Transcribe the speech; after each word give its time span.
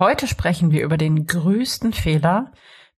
Heute 0.00 0.28
sprechen 0.28 0.70
wir 0.70 0.84
über 0.84 0.96
den 0.96 1.26
größten 1.26 1.92
Fehler, 1.92 2.52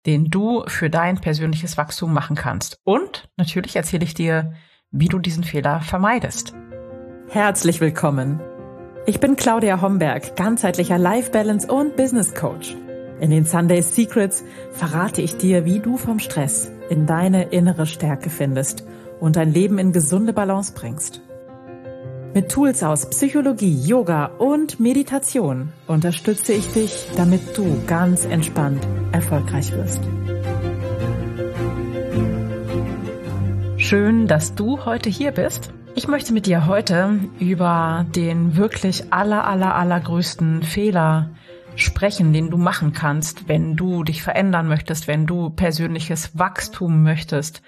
den 0.06 0.26
du 0.26 0.66
für 0.68 0.90
dein 0.90 1.22
persönliches 1.22 1.78
Wachstum 1.78 2.12
machen 2.12 2.36
kannst. 2.36 2.82
Und 2.84 3.30
natürlich 3.38 3.78
erzähle 3.78 4.04
ich 4.04 4.16
dir, 4.16 4.52
wie 4.92 5.08
du 5.08 5.18
diesen 5.18 5.46
Fehler 5.46 5.80
vermeidest. 5.80 6.54
Herzlich 7.30 7.80
willkommen. 7.80 8.42
Ich 9.06 9.22
bin 9.22 9.38
Claudia 9.38 9.80
Homberg, 9.80 10.36
ganzheitlicher 10.36 10.98
Life 10.98 11.32
Balance 11.32 11.72
und 11.72 11.96
Business 11.96 12.36
Coach. 12.36 12.76
In 13.22 13.32
den 13.32 13.46
Sunday 13.46 13.82
Secrets 13.82 14.44
verrate 14.74 15.22
ich 15.22 15.38
dir, 15.38 15.64
wie 15.64 15.80
du 15.80 15.96
vom 15.96 16.20
Stress 16.20 16.70
in 16.90 17.06
deine 17.06 17.44
innere 17.44 17.86
Stärke 17.86 18.30
findest 18.30 18.84
und 19.22 19.38
dein 19.38 19.54
Leben 19.54 19.78
in 19.78 19.94
gesunde 19.94 20.34
Balance 20.34 20.74
bringst. 20.74 21.22
Mit 22.32 22.50
Tools 22.50 22.84
aus 22.84 23.10
Psychologie, 23.10 23.74
Yoga 23.88 24.26
und 24.38 24.80
Meditation 24.80 25.74
unterstütze 25.88 26.54
ich 26.54 26.72
dich, 26.74 27.08
damit 27.18 27.58
du 27.58 27.82
ganz 27.88 28.24
entspannt 28.24 28.88
erfolgreich 29.12 29.72
wirst. 29.74 30.00
Schön, 33.78 34.28
dass 34.28 34.54
du 34.54 34.86
heute 34.86 35.10
hier 35.10 35.32
bist. 35.32 35.74
Ich 35.96 36.08
möchte 36.08 36.32
mit 36.32 36.46
dir 36.46 36.68
heute 36.68 37.20
über 37.40 38.06
den 38.16 38.56
wirklich 38.56 39.12
aller, 39.12 39.48
aller, 39.48 39.74
allergrößten 39.74 40.62
Fehler 40.62 41.32
sprechen, 41.76 42.32
den 42.32 42.52
du 42.52 42.58
machen 42.58 42.94
kannst, 42.94 43.48
wenn 43.48 43.76
du 43.76 44.04
dich 44.04 44.22
verändern 44.22 44.68
möchtest, 44.68 45.08
wenn 45.08 45.26
du 45.26 45.50
persönliches 45.50 46.38
Wachstum 46.38 47.02
möchtest 47.02 47.64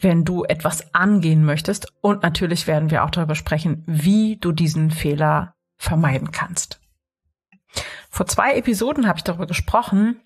wenn 0.00 0.24
du 0.24 0.44
etwas 0.44 0.94
angehen 0.94 1.44
möchtest. 1.44 1.92
Und 2.00 2.22
natürlich 2.22 2.66
werden 2.66 2.90
wir 2.90 3.04
auch 3.04 3.10
darüber 3.10 3.34
sprechen, 3.34 3.82
wie 3.86 4.36
du 4.36 4.52
diesen 4.52 4.90
Fehler 4.90 5.54
vermeiden 5.76 6.30
kannst. 6.30 6.80
Vor 8.10 8.26
zwei 8.26 8.54
Episoden 8.54 9.06
habe 9.06 9.18
ich 9.18 9.24
darüber 9.24 9.46
gesprochen, 9.46 10.20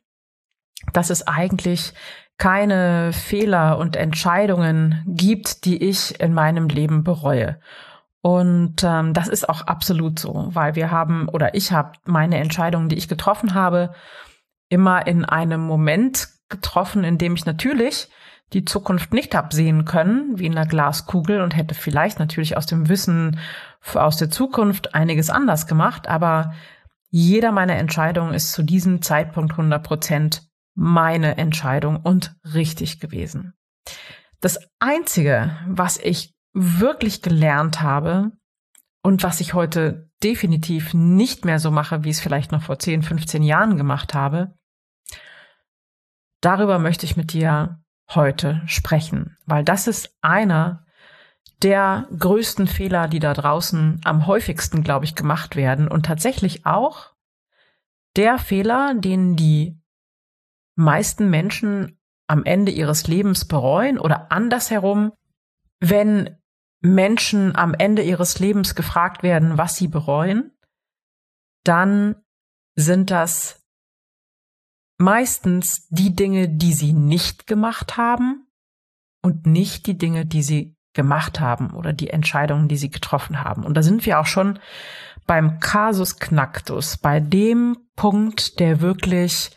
dass 0.93 1.11
es 1.11 1.27
eigentlich 1.27 1.93
keine 2.39 3.13
Fehler 3.13 3.79
und 3.79 3.97
Entscheidungen 3.97 5.05
gibt, 5.07 5.65
die 5.65 5.83
ich 5.83 6.19
in 6.21 6.33
meinem 6.33 6.69
Leben 6.69 7.05
bereue. 7.05 7.61
Und 8.21 8.85
ähm, 8.85 9.15
das 9.15 9.29
ist 9.29 9.49
auch 9.49 9.63
absolut 9.63 10.19
so, 10.19 10.49
weil 10.53 10.75
wir 10.77 10.91
haben 10.91 11.29
oder 11.29 11.55
ich 11.55 11.73
habe 11.73 11.93
meine 12.05 12.39
Entscheidungen, 12.39 12.89
die 12.89 12.97
ich 12.97 13.09
getroffen 13.09 13.55
habe, 13.55 13.95
immer 14.69 15.07
in 15.07 15.25
einem 15.25 15.61
Moment 15.61 16.29
getroffen, 16.49 17.05
in 17.05 17.19
dem 17.19 17.35
ich 17.35 17.47
natürlich 17.47 18.09
die 18.53 18.65
Zukunft 18.65 19.13
nicht 19.13 19.35
absehen 19.35 19.85
können, 19.85 20.39
wie 20.39 20.47
in 20.47 20.57
einer 20.57 20.67
Glaskugel 20.67 21.41
und 21.41 21.57
hätte 21.57 21.75
vielleicht 21.75 22.19
natürlich 22.19 22.57
aus 22.57 22.67
dem 22.67 22.89
Wissen 22.89 23.39
aus 23.95 24.17
der 24.17 24.31
Zukunft 24.31 24.95
einiges 24.95 25.31
anders 25.31 25.67
gemacht, 25.67 26.09
aber 26.09 26.55
jeder 27.11 27.53
meiner 27.53 27.77
Entscheidungen 27.77 28.35
ist 28.35 28.53
zu 28.53 28.63
diesem 28.63 29.03
Zeitpunkt 29.03 29.53
100 29.53 29.83
Prozent 29.83 30.49
meine 30.75 31.37
Entscheidung 31.37 31.97
und 31.97 32.35
richtig 32.55 33.01
gewesen. 33.01 33.53
Das 34.41 34.59
Einzige, 34.79 35.57
was 35.67 35.99
ich 35.99 36.35
wirklich 36.55 37.23
gelernt 37.23 37.81
habe 37.81 38.33
und 39.03 39.23
was 39.23 39.41
ich 39.41 39.55
heute 39.55 40.11
definitiv 40.23 40.95
nicht 40.95 41.45
mehr 41.45 41.59
so 41.59 41.71
mache, 41.71 42.05
wie 42.05 42.11
es 42.11 42.21
vielleicht 42.21 42.53
noch 42.53 42.63
vor 42.63 42.79
10, 42.79 43.03
15 43.03 43.43
Jahren 43.43 43.77
gemacht 43.77 44.15
habe, 44.15 44.55
darüber 46.41 46.79
möchte 46.79 47.05
ich 47.05 47.17
mit 47.17 47.33
dir 47.33 47.82
heute 48.15 48.63
sprechen, 48.67 49.37
weil 49.47 49.65
das 49.65 49.87
ist 49.87 50.17
einer 50.21 50.85
der 51.63 52.09
größten 52.19 52.67
Fehler, 52.67 53.09
die 53.09 53.21
da 53.21 53.35
draußen 53.35 54.01
am 54.05 54.27
häufigsten, 54.27 54.83
glaube 54.83 55.05
ich, 55.05 55.15
gemacht 55.15 55.57
werden. 55.57 55.89
Und 55.89 56.07
tatsächlich 56.07 56.67
auch 56.67 57.13
der 58.17 58.39
Fehler, 58.39 58.95
den 58.95 59.37
die 59.37 59.81
meisten 60.75 61.31
Menschen 61.31 61.99
am 62.27 62.45
Ende 62.45 62.73
ihres 62.73 63.07
Lebens 63.07 63.47
bereuen 63.47 63.99
oder 63.99 64.33
andersherum, 64.33 65.13
wenn 65.81 66.37
Menschen 66.81 67.55
am 67.55 67.75
Ende 67.75 68.03
ihres 68.03 68.39
Lebens 68.39 68.75
gefragt 68.75 69.23
werden, 69.23 69.59
was 69.59 69.77
sie 69.77 69.89
bereuen, 69.89 70.53
dann 71.65 72.17
sind 72.75 73.11
das 73.11 73.62
meistens 75.03 75.89
die 75.89 76.15
Dinge, 76.15 76.49
die 76.49 76.73
sie 76.73 76.93
nicht 76.93 77.47
gemacht 77.47 77.97
haben 77.97 78.47
und 79.23 79.47
nicht 79.47 79.87
die 79.87 79.99
Dinge, 79.99 80.27
die 80.27 80.43
sie 80.43 80.77
gemacht 80.95 81.41
haben 81.41 81.71
oder 81.73 81.93
die 81.93 82.11
Entscheidungen, 82.11 82.69
die 82.69 82.77
sie 82.77 82.91
getroffen 82.91 83.43
haben. 83.43 83.65
Und 83.65 83.75
da 83.75 83.83
sind 83.83 84.05
wir 84.07 84.21
auch 84.21 84.27
schon 84.27 84.59
beim 85.27 85.61
Kasus 85.61 86.19
Knacktus, 86.19 86.99
bei 86.99 87.21
dem 87.21 87.77
Punkt, 87.97 88.61
der 88.61 88.81
wirklich 88.81 89.57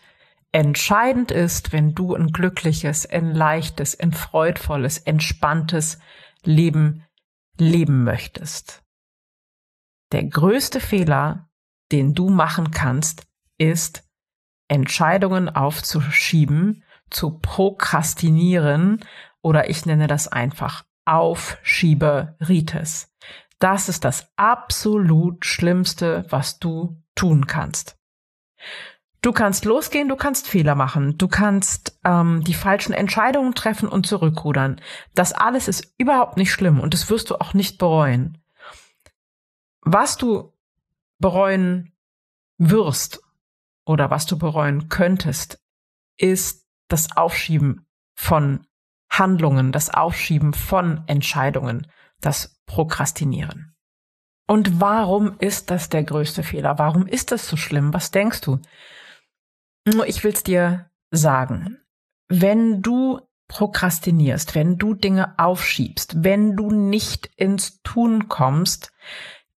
entscheidend 0.52 1.32
ist, 1.32 1.74
wenn 1.74 1.94
du 1.94 2.16
ein 2.16 2.28
glückliches, 2.28 3.06
ein 3.06 3.34
leichtes, 3.34 4.00
ein 4.00 4.14
freudvolles, 4.14 5.00
entspanntes 5.00 6.00
Leben 6.44 7.04
leben 7.58 8.04
möchtest. 8.04 8.84
Der 10.12 10.24
größte 10.24 10.80
Fehler, 10.80 11.50
den 11.92 12.14
du 12.14 12.30
machen 12.30 12.72
kannst, 12.72 13.28
ist, 13.58 14.05
Entscheidungen 14.68 15.50
aufzuschieben, 15.50 16.84
zu 17.09 17.40
prokrastinieren 17.40 19.03
oder 19.42 19.70
ich 19.70 19.86
nenne 19.86 20.08
das 20.08 20.28
einfach 20.28 20.84
Aufschieberitis. 21.06 23.14
Das 23.59 23.90
ist 23.90 24.03
das 24.03 24.28
absolut 24.36 25.46
Schlimmste, 25.46 26.26
was 26.30 26.59
du 26.59 27.02
tun 27.16 27.48
kannst. 27.48 27.98
Du 29.22 29.31
kannst 29.31 29.66
losgehen, 29.66 30.08
du 30.08 30.16
kannst 30.16 30.48
Fehler 30.48 30.76
machen, 30.76 31.18
du 31.18 31.28
kannst 31.28 32.00
ähm, 32.03 32.44
die 32.44 32.53
falschen 32.53 32.94
Entscheidungen 32.94 33.56
treffen 33.56 33.90
und 33.90 34.06
zurückrudern. 34.06 34.80
Das 35.16 35.34
alles 35.34 35.68
ist 35.68 35.96
überhaupt 35.97 36.38
nicht 36.38 36.52
schlimm 36.52 36.80
und 36.80 36.94
das 36.94 37.09
wirst 37.09 37.32
du 37.32 37.36
auch 37.36 37.56
nicht 37.56 37.80
bereuen. 37.80 38.38
Was 39.82 40.18
du 40.18 40.53
bereuen 41.18 41.94
wirst 42.58 43.25
oder 43.85 44.09
was 44.09 44.25
du 44.25 44.38
bereuen 44.38 44.90
könntest, 44.90 45.59
ist 46.18 46.66
das 46.88 47.16
Aufschieben 47.16 47.85
von 48.16 48.66
Handlungen, 49.09 49.72
das 49.72 49.94
Aufschieben 49.94 50.53
von 50.53 51.03
Entscheidungen, 51.07 51.88
das 52.22 52.62
Prokrastinieren. 52.66 53.75
Und 54.47 54.79
warum 54.79 55.38
ist 55.40 55.72
das 55.72 55.90
der 55.90 56.03
größte 56.03 56.44
Fehler? 56.44 56.78
Warum 56.78 57.07
ist 57.07 57.31
das 57.31 57.47
so 57.47 57.57
schlimm? 57.57 57.94
Was 57.94 58.12
denkst 58.12 58.41
du? 58.41 58.59
Ich 60.06 60.23
will's 60.23 60.44
dir 60.44 60.90
sagen. 61.12 61.79
Wenn 62.28 62.81
du 62.81 63.22
prokrastinierst, 63.47 64.56
wenn 64.56 64.78
du 64.78 64.96
Dinge 64.96 65.38
aufschiebst, 65.38 66.23
wenn 66.23 66.56
du 66.56 66.72
nicht 66.72 67.28
ins 67.35 67.81
Tun 67.84 68.28
kommst, 68.28 68.91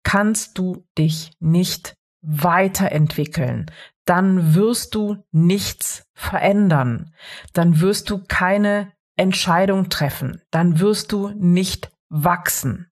kannst 0.03 0.59
du 0.59 0.87
dich 0.99 1.33
nicht 1.41 1.97
weiterentwickeln 2.23 3.71
dann 4.07 4.55
wirst 4.55 4.95
du 4.95 5.25
nichts 5.33 6.07
verändern. 6.15 7.13
Dann 7.53 7.81
wirst 7.81 8.09
du 8.09 8.25
keine 8.27 8.93
Entscheidung 9.17 9.91
treffen. 9.91 10.41
Dann 10.51 10.81
wirst 10.81 11.13
du 11.13 11.31
nicht 11.37 11.91
wachsen. 12.09 12.91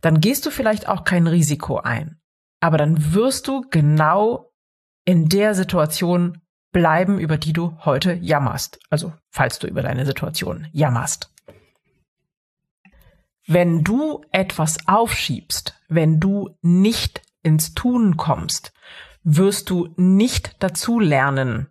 Dann 0.00 0.20
gehst 0.20 0.44
du 0.44 0.50
vielleicht 0.50 0.88
auch 0.88 1.04
kein 1.04 1.26
Risiko 1.26 1.78
ein. 1.78 2.20
Aber 2.60 2.76
dann 2.76 3.14
wirst 3.14 3.48
du 3.48 3.62
genau 3.70 4.52
in 5.04 5.28
der 5.28 5.54
Situation 5.54 6.42
bleiben, 6.72 7.18
über 7.18 7.38
die 7.38 7.52
du 7.52 7.76
heute 7.84 8.14
jammerst. 8.14 8.80
Also 8.90 9.12
falls 9.30 9.58
du 9.58 9.66
über 9.66 9.82
deine 9.82 10.06
Situation 10.06 10.66
jammerst. 10.72 11.30
Wenn 13.46 13.82
du 13.82 14.24
etwas 14.30 14.88
aufschiebst, 14.88 15.74
wenn 15.88 16.20
du 16.20 16.56
nicht 16.62 17.22
ins 17.42 17.74
Tun 17.74 18.16
kommst, 18.16 18.72
wirst 19.24 19.70
du 19.70 19.92
nicht 19.96 20.56
dazu 20.58 20.98
lernen 20.98 21.68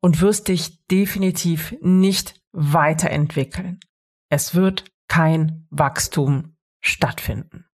und 0.00 0.20
wirst 0.20 0.48
dich 0.48 0.84
definitiv 0.86 1.74
nicht 1.80 2.40
weiterentwickeln. 2.52 3.80
Es 4.28 4.54
wird 4.54 4.84
kein 5.08 5.66
Wachstum 5.70 6.56
stattfinden. 6.80 7.66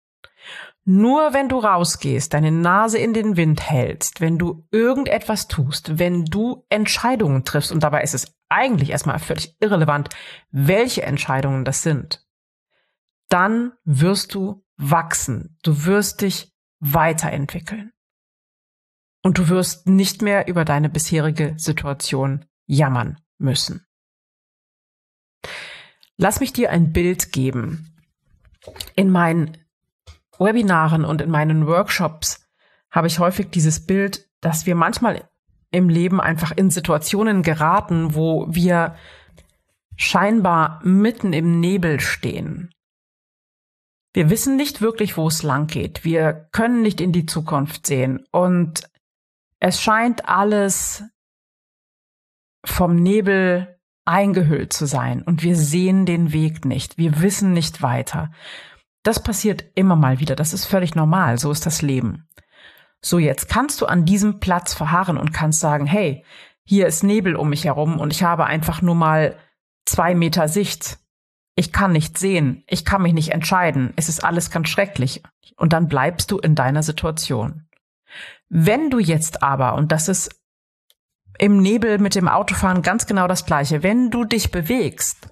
Nur 0.86 1.34
wenn 1.34 1.50
du 1.50 1.60
rausgehst, 1.60 2.34
deine 2.34 2.52
Nase 2.52 2.98
in 2.98 3.14
den 3.14 3.38
Wind 3.38 3.70
hältst, 3.70 4.22
wenn 4.22 4.38
du 4.38 4.68
irgendetwas 4.72 5.48
tust, 5.48 6.00
wenn 6.00 6.26
du 6.26 6.66
Entscheidungen 6.70 7.46
triffst, 7.46 7.72
und 7.72 7.84
dabei 7.84 8.02
ist 8.02 8.16
es 8.16 8.34
eigentlich 8.48 8.90
erstmal 8.90 9.20
völlig 9.20 9.56
irrelevant, 9.60 10.10
welche 10.52 11.04
Entscheidungen 11.04 11.66
das 11.66 11.84
sind, 11.84 12.26
dann 13.28 13.74
wirst 13.84 14.34
du 14.34 14.66
wachsen, 14.78 15.58
du 15.62 15.86
wirst 15.86 16.22
dich 16.22 16.52
weiterentwickeln 16.80 17.92
und 19.22 19.38
du 19.38 19.50
wirst 19.50 19.88
nicht 19.88 20.22
mehr 20.22 20.48
über 20.48 20.66
deine 20.66 20.90
bisherige 20.90 21.54
Situation 21.58 22.46
jammern 22.66 23.20
müssen. 23.38 23.86
Lass 26.18 26.40
mich 26.40 26.54
dir 26.54 26.70
ein 26.72 26.92
Bild 26.92 27.32
geben. 27.32 27.96
In 28.96 29.10
meinen 29.10 29.58
Webinaren 30.38 31.06
und 31.06 31.22
in 31.22 31.30
meinen 31.30 31.66
Workshops 31.68 32.46
habe 32.92 33.08
ich 33.08 33.20
häufig 33.20 33.50
dieses 33.52 33.86
Bild 33.86 34.30
dass 34.42 34.66
wir 34.66 34.76
manchmal 34.76 35.28
im 35.72 35.90
Leben 35.90 36.20
einfach 36.20 36.52
in 36.52 36.70
Situationen 36.70 37.44
geraten, 37.44 38.16
wo 38.16 38.48
wir 38.50 38.96
scheinbar 39.96 40.80
mitten 40.84 41.34
im 41.34 41.60
Nebel 41.60 42.00
stehen. 42.00 42.72
Wir 44.14 44.30
wissen 44.30 44.56
nicht 44.56 44.82
wirklich, 44.82 45.18
wo 45.18 45.28
es 45.28 45.44
lang 45.44 45.68
geht. 45.68 46.04
Wir 46.04 46.48
können 46.52 46.82
nicht 46.82 47.00
in 47.00 47.12
die 47.12 47.28
Zukunft 47.28 47.86
sehen. 47.86 48.26
Und 48.32 48.90
es 49.60 49.82
scheint 49.82 50.28
alles 50.28 51.04
vom 52.66 52.96
Nebel 52.96 53.80
eingehüllt 54.06 54.74
zu 54.74 54.86
sein. 54.86 55.22
Und 55.22 55.44
wir 55.44 55.56
sehen 55.56 56.06
den 56.06 56.34
Weg 56.34 56.66
nicht. 56.66 56.98
Wir 56.98 57.22
wissen 57.22 57.54
nicht 57.54 57.82
weiter. 57.82 58.32
Das 59.04 59.22
passiert 59.22 59.66
immer 59.76 59.96
mal 59.96 60.20
wieder. 60.20 60.36
Das 60.36 60.54
ist 60.54 60.66
völlig 60.66 60.96
normal. 60.96 61.38
So 61.38 61.52
ist 61.52 61.66
das 61.66 61.82
Leben. 61.82 62.28
So, 63.02 63.18
jetzt 63.20 63.48
kannst 63.50 63.80
du 63.80 63.86
an 63.86 64.06
diesem 64.06 64.40
Platz 64.40 64.74
verharren 64.74 65.18
und 65.18 65.32
kannst 65.32 65.60
sagen, 65.60 65.86
hey, 65.86 66.26
hier 66.66 66.88
ist 66.88 67.04
Nebel 67.04 67.36
um 67.36 67.50
mich 67.50 67.66
herum 67.66 68.00
und 68.00 68.12
ich 68.12 68.24
habe 68.24 68.46
einfach 68.46 68.82
nur 68.82 68.96
mal 68.96 69.38
zwei 69.86 70.16
Meter 70.16 70.48
Sicht. 70.48 71.00
Ich 71.56 71.72
kann 71.72 71.92
nicht 71.92 72.18
sehen. 72.18 72.64
Ich 72.68 72.86
kann 72.86 73.02
mich 73.02 73.14
nicht 73.14 73.32
entscheiden. 73.32 73.94
Es 73.96 74.10
ist 74.10 74.24
alles 74.24 74.52
ganz 74.52 74.70
schrecklich. 74.70 75.24
Und 75.56 75.74
dann 75.74 75.88
bleibst 75.88 76.32
du 76.32 76.38
in 76.38 76.56
deiner 76.56 76.84
Situation. 76.84 77.69
Wenn 78.50 78.90
du 78.90 79.00
jetzt 79.00 79.44
aber, 79.44 79.76
und 79.76 79.92
das 79.92 80.08
ist 80.08 80.30
im 81.38 81.62
Nebel 81.62 82.00
mit 82.00 82.16
dem 82.16 82.28
Autofahren 82.28 82.82
ganz 82.82 83.06
genau 83.06 83.28
das 83.28 83.46
gleiche, 83.46 83.84
wenn 83.84 84.10
du 84.10 84.26
dich 84.26 84.52
bewegst 84.52 85.30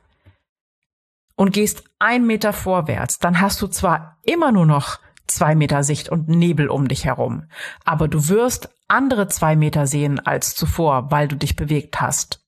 und 1.35 1.51
gehst 1.51 1.83
ein 1.99 2.25
Meter 2.25 2.53
vorwärts, 2.53 3.19
dann 3.19 3.41
hast 3.41 3.61
du 3.61 3.67
zwar 3.67 4.17
immer 4.23 4.51
nur 4.51 4.65
noch 4.65 4.99
zwei 5.27 5.55
Meter 5.55 5.83
Sicht 5.83 6.09
und 6.09 6.29
Nebel 6.29 6.69
um 6.69 6.87
dich 6.87 7.05
herum. 7.05 7.49
Aber 7.83 8.07
du 8.07 8.29
wirst 8.29 8.69
andere 8.87 9.27
zwei 9.27 9.55
Meter 9.55 9.87
sehen 9.87 10.19
als 10.19 10.55
zuvor, 10.55 11.11
weil 11.11 11.27
du 11.27 11.35
dich 11.35 11.55
bewegt 11.55 11.99
hast. 11.99 12.45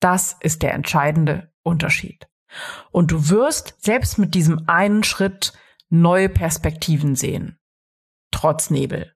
Das 0.00 0.36
ist 0.40 0.62
der 0.62 0.74
entscheidende 0.74 1.52
Unterschied. 1.62 2.28
Und 2.92 3.10
du 3.10 3.28
wirst 3.28 3.74
selbst 3.84 4.18
mit 4.18 4.34
diesem 4.34 4.68
einen 4.68 5.02
Schritt 5.02 5.52
neue 5.90 6.28
Perspektiven 6.28 7.16
sehen. 7.16 7.58
Trotz 8.30 8.70
Nebel. 8.70 9.12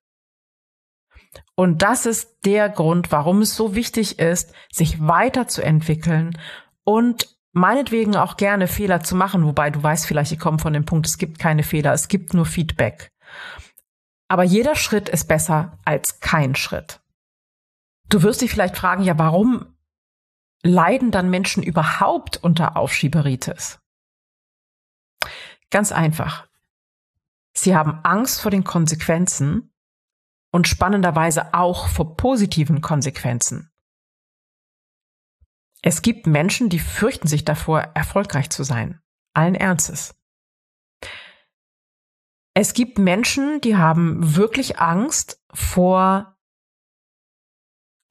Und 1.63 1.81
das 1.81 2.07
ist 2.07 2.45
der 2.45 2.69
Grund, 2.69 3.13
warum 3.13 3.41
es 3.41 3.55
so 3.55 3.77
wichtig 3.77 4.19
ist, 4.19 4.53
sich 4.73 5.01
weiterzuentwickeln 5.07 6.37
und 6.83 7.39
meinetwegen 7.53 8.17
auch 8.17 8.37
gerne 8.37 8.67
Fehler 8.67 9.05
zu 9.05 9.15
machen, 9.15 9.47
wobei 9.47 9.71
du 9.71 9.81
weißt 9.81 10.05
vielleicht, 10.05 10.33
ich 10.33 10.41
komme 10.41 10.59
von 10.59 10.73
dem 10.73 10.85
Punkt, 10.85 11.07
es 11.07 11.19
gibt 11.19 11.39
keine 11.39 11.63
Fehler, 11.63 11.93
es 11.93 12.09
gibt 12.09 12.35
nur 12.35 12.47
Feedback. 12.47 13.13
Aber 14.27 14.43
jeder 14.43 14.75
Schritt 14.75 15.09
ist 15.09 15.29
besser 15.29 15.79
als 15.85 16.19
kein 16.19 16.57
Schritt. 16.57 17.01
Du 18.09 18.25
wirst 18.25 18.41
dich 18.41 18.51
vielleicht 18.51 18.77
fragen, 18.77 19.05
ja, 19.05 19.17
warum 19.17 19.77
leiden 20.65 21.13
dann 21.13 21.31
Menschen 21.31 21.63
überhaupt 21.63 22.39
unter 22.43 22.77
Aufschieberitis? 22.77 23.79
Ganz 25.71 25.93
einfach. 25.93 26.49
Sie 27.55 27.77
haben 27.77 28.01
Angst 28.03 28.41
vor 28.41 28.51
den 28.51 28.65
Konsequenzen 28.65 29.72
und 30.53 30.69
spannenderweise 30.69 31.55
auch 31.55 31.89
vor 31.89 32.17
positiven 32.17 32.81
Konsequenzen. 32.81 33.71
Es 35.83 36.03
gibt 36.03 36.27
Menschen, 36.27 36.69
die 36.69 36.79
fürchten 36.79 37.27
sich 37.27 37.45
davor, 37.45 37.81
erfolgreich 37.95 38.51
zu 38.51 38.63
sein. 38.63 39.01
Allen 39.35 39.57
Ernstes. 39.57 40.15
Es 42.55 42.75
gibt 42.75 42.99
Menschen, 42.99 43.61
die 43.63 43.77
haben 43.77 44.37
wirklich 44.37 44.79
Angst 44.79 45.43
vor 45.53 46.37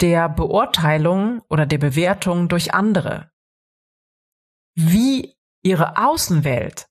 der 0.02 0.28
Beurteilung 0.30 1.42
oder 1.48 1.68
der 1.68 1.78
Bewertung 1.78 2.50
durch 2.50 2.74
andere. 2.74 3.32
Wie 4.74 5.38
ihre 5.64 5.98
Außenwelt 5.98 6.88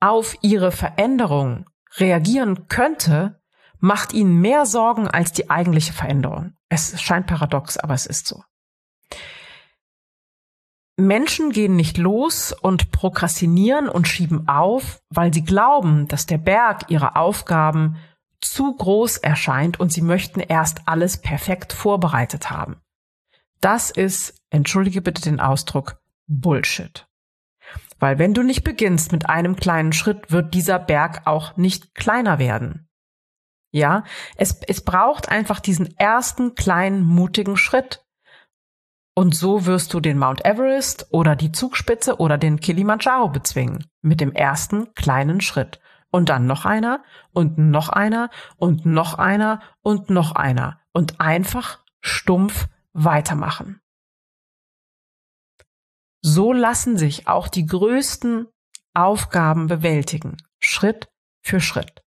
auf 0.00 0.36
ihre 0.42 0.70
Veränderung 0.70 1.68
reagieren 1.96 2.68
könnte, 2.68 3.41
macht 3.82 4.12
ihnen 4.12 4.40
mehr 4.40 4.64
Sorgen 4.64 5.08
als 5.08 5.32
die 5.32 5.50
eigentliche 5.50 5.92
Veränderung. 5.92 6.54
Es 6.68 7.02
scheint 7.02 7.26
paradox, 7.26 7.76
aber 7.76 7.94
es 7.94 8.06
ist 8.06 8.28
so. 8.28 8.42
Menschen 10.96 11.50
gehen 11.50 11.74
nicht 11.74 11.98
los 11.98 12.52
und 12.52 12.92
prokrastinieren 12.92 13.88
und 13.88 14.06
schieben 14.06 14.46
auf, 14.46 15.02
weil 15.10 15.34
sie 15.34 15.42
glauben, 15.42 16.06
dass 16.06 16.26
der 16.26 16.38
Berg 16.38 16.90
ihrer 16.90 17.16
Aufgaben 17.16 17.96
zu 18.40 18.72
groß 18.72 19.16
erscheint 19.18 19.80
und 19.80 19.92
sie 19.92 20.02
möchten 20.02 20.40
erst 20.40 20.82
alles 20.86 21.20
perfekt 21.20 21.72
vorbereitet 21.72 22.50
haben. 22.50 22.76
Das 23.60 23.90
ist, 23.90 24.34
entschuldige 24.50 25.02
bitte 25.02 25.22
den 25.22 25.40
Ausdruck, 25.40 26.00
Bullshit. 26.28 27.08
Weil 27.98 28.18
wenn 28.20 28.34
du 28.34 28.42
nicht 28.42 28.62
beginnst 28.62 29.10
mit 29.10 29.28
einem 29.28 29.56
kleinen 29.56 29.92
Schritt, 29.92 30.30
wird 30.30 30.54
dieser 30.54 30.78
Berg 30.78 31.22
auch 31.26 31.56
nicht 31.56 31.94
kleiner 31.94 32.38
werden. 32.38 32.88
Ja, 33.72 34.04
es, 34.36 34.60
es 34.68 34.84
braucht 34.84 35.30
einfach 35.30 35.58
diesen 35.58 35.96
ersten 35.98 36.54
kleinen 36.54 37.02
mutigen 37.02 37.56
Schritt. 37.56 38.04
Und 39.14 39.34
so 39.34 39.66
wirst 39.66 39.92
du 39.94 40.00
den 40.00 40.18
Mount 40.18 40.44
Everest 40.44 41.08
oder 41.10 41.36
die 41.36 41.52
Zugspitze 41.52 42.18
oder 42.18 42.38
den 42.38 42.60
Kilimanjaro 42.60 43.28
bezwingen. 43.28 43.86
Mit 44.02 44.20
dem 44.20 44.32
ersten 44.32 44.94
kleinen 44.94 45.40
Schritt. 45.40 45.80
Und 46.10 46.28
dann 46.28 46.46
noch 46.46 46.66
einer 46.66 47.02
und 47.32 47.56
noch 47.56 47.88
einer 47.88 48.30
und 48.56 48.84
noch 48.84 49.14
einer 49.14 49.62
und 49.80 50.10
noch 50.10 50.32
einer. 50.32 50.80
Und 50.92 51.20
einfach 51.20 51.82
stumpf 52.00 52.68
weitermachen. 52.92 53.80
So 56.20 56.52
lassen 56.52 56.98
sich 56.98 57.26
auch 57.26 57.48
die 57.48 57.66
größten 57.66 58.48
Aufgaben 58.94 59.66
bewältigen. 59.66 60.36
Schritt 60.60 61.08
für 61.42 61.60
Schritt. 61.60 62.01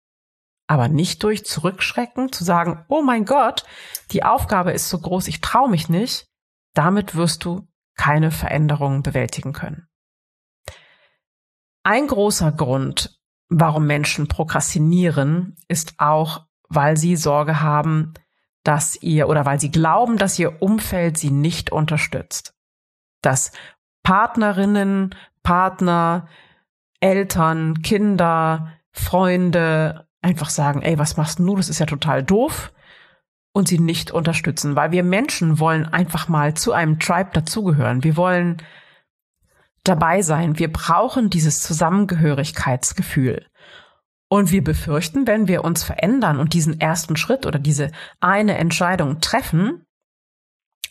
Aber 0.66 0.88
nicht 0.88 1.22
durch 1.22 1.44
Zurückschrecken 1.44 2.32
zu 2.32 2.42
sagen, 2.44 2.84
oh 2.88 3.02
mein 3.02 3.24
Gott, 3.24 3.64
die 4.10 4.24
Aufgabe 4.24 4.72
ist 4.72 4.88
so 4.88 4.98
groß, 4.98 5.28
ich 5.28 5.40
traue 5.40 5.70
mich 5.70 5.88
nicht, 5.88 6.26
damit 6.74 7.14
wirst 7.14 7.44
du 7.44 7.68
keine 7.96 8.30
Veränderungen 8.30 9.02
bewältigen 9.02 9.52
können. 9.52 9.88
Ein 11.82 12.08
großer 12.08 12.50
Grund, 12.50 13.20
warum 13.48 13.86
Menschen 13.86 14.26
prokrastinieren, 14.26 15.54
ist 15.68 15.94
auch, 15.98 16.46
weil 16.68 16.96
sie 16.96 17.14
Sorge 17.14 17.60
haben, 17.60 18.12
dass 18.64 19.00
ihr 19.00 19.28
oder 19.28 19.46
weil 19.46 19.60
sie 19.60 19.70
glauben, 19.70 20.18
dass 20.18 20.38
ihr 20.38 20.60
Umfeld 20.60 21.16
sie 21.16 21.30
nicht 21.30 21.70
unterstützt. 21.70 22.54
Dass 23.22 23.52
Partnerinnen, 24.02 25.14
Partner, 25.44 26.26
Eltern, 27.00 27.82
Kinder, 27.82 28.72
Freunde 28.90 30.08
einfach 30.26 30.50
sagen, 30.50 30.82
ey, 30.82 30.98
was 30.98 31.16
machst 31.16 31.38
du? 31.38 31.56
Das 31.56 31.68
ist 31.68 31.78
ja 31.78 31.86
total 31.86 32.22
doof 32.22 32.72
und 33.52 33.68
sie 33.68 33.78
nicht 33.78 34.10
unterstützen, 34.10 34.76
weil 34.76 34.90
wir 34.90 35.02
Menschen 35.02 35.60
wollen 35.60 35.86
einfach 35.86 36.28
mal 36.28 36.54
zu 36.54 36.72
einem 36.72 36.98
Tribe 36.98 37.30
dazugehören. 37.32 38.04
Wir 38.04 38.16
wollen 38.16 38.58
dabei 39.84 40.22
sein. 40.22 40.58
Wir 40.58 40.70
brauchen 40.70 41.30
dieses 41.30 41.62
Zusammengehörigkeitsgefühl. 41.62 43.46
Und 44.28 44.50
wir 44.50 44.64
befürchten, 44.64 45.28
wenn 45.28 45.46
wir 45.46 45.64
uns 45.64 45.84
verändern 45.84 46.40
und 46.40 46.52
diesen 46.52 46.80
ersten 46.80 47.16
Schritt 47.16 47.46
oder 47.46 47.60
diese 47.60 47.92
eine 48.18 48.58
Entscheidung 48.58 49.20
treffen, 49.20 49.86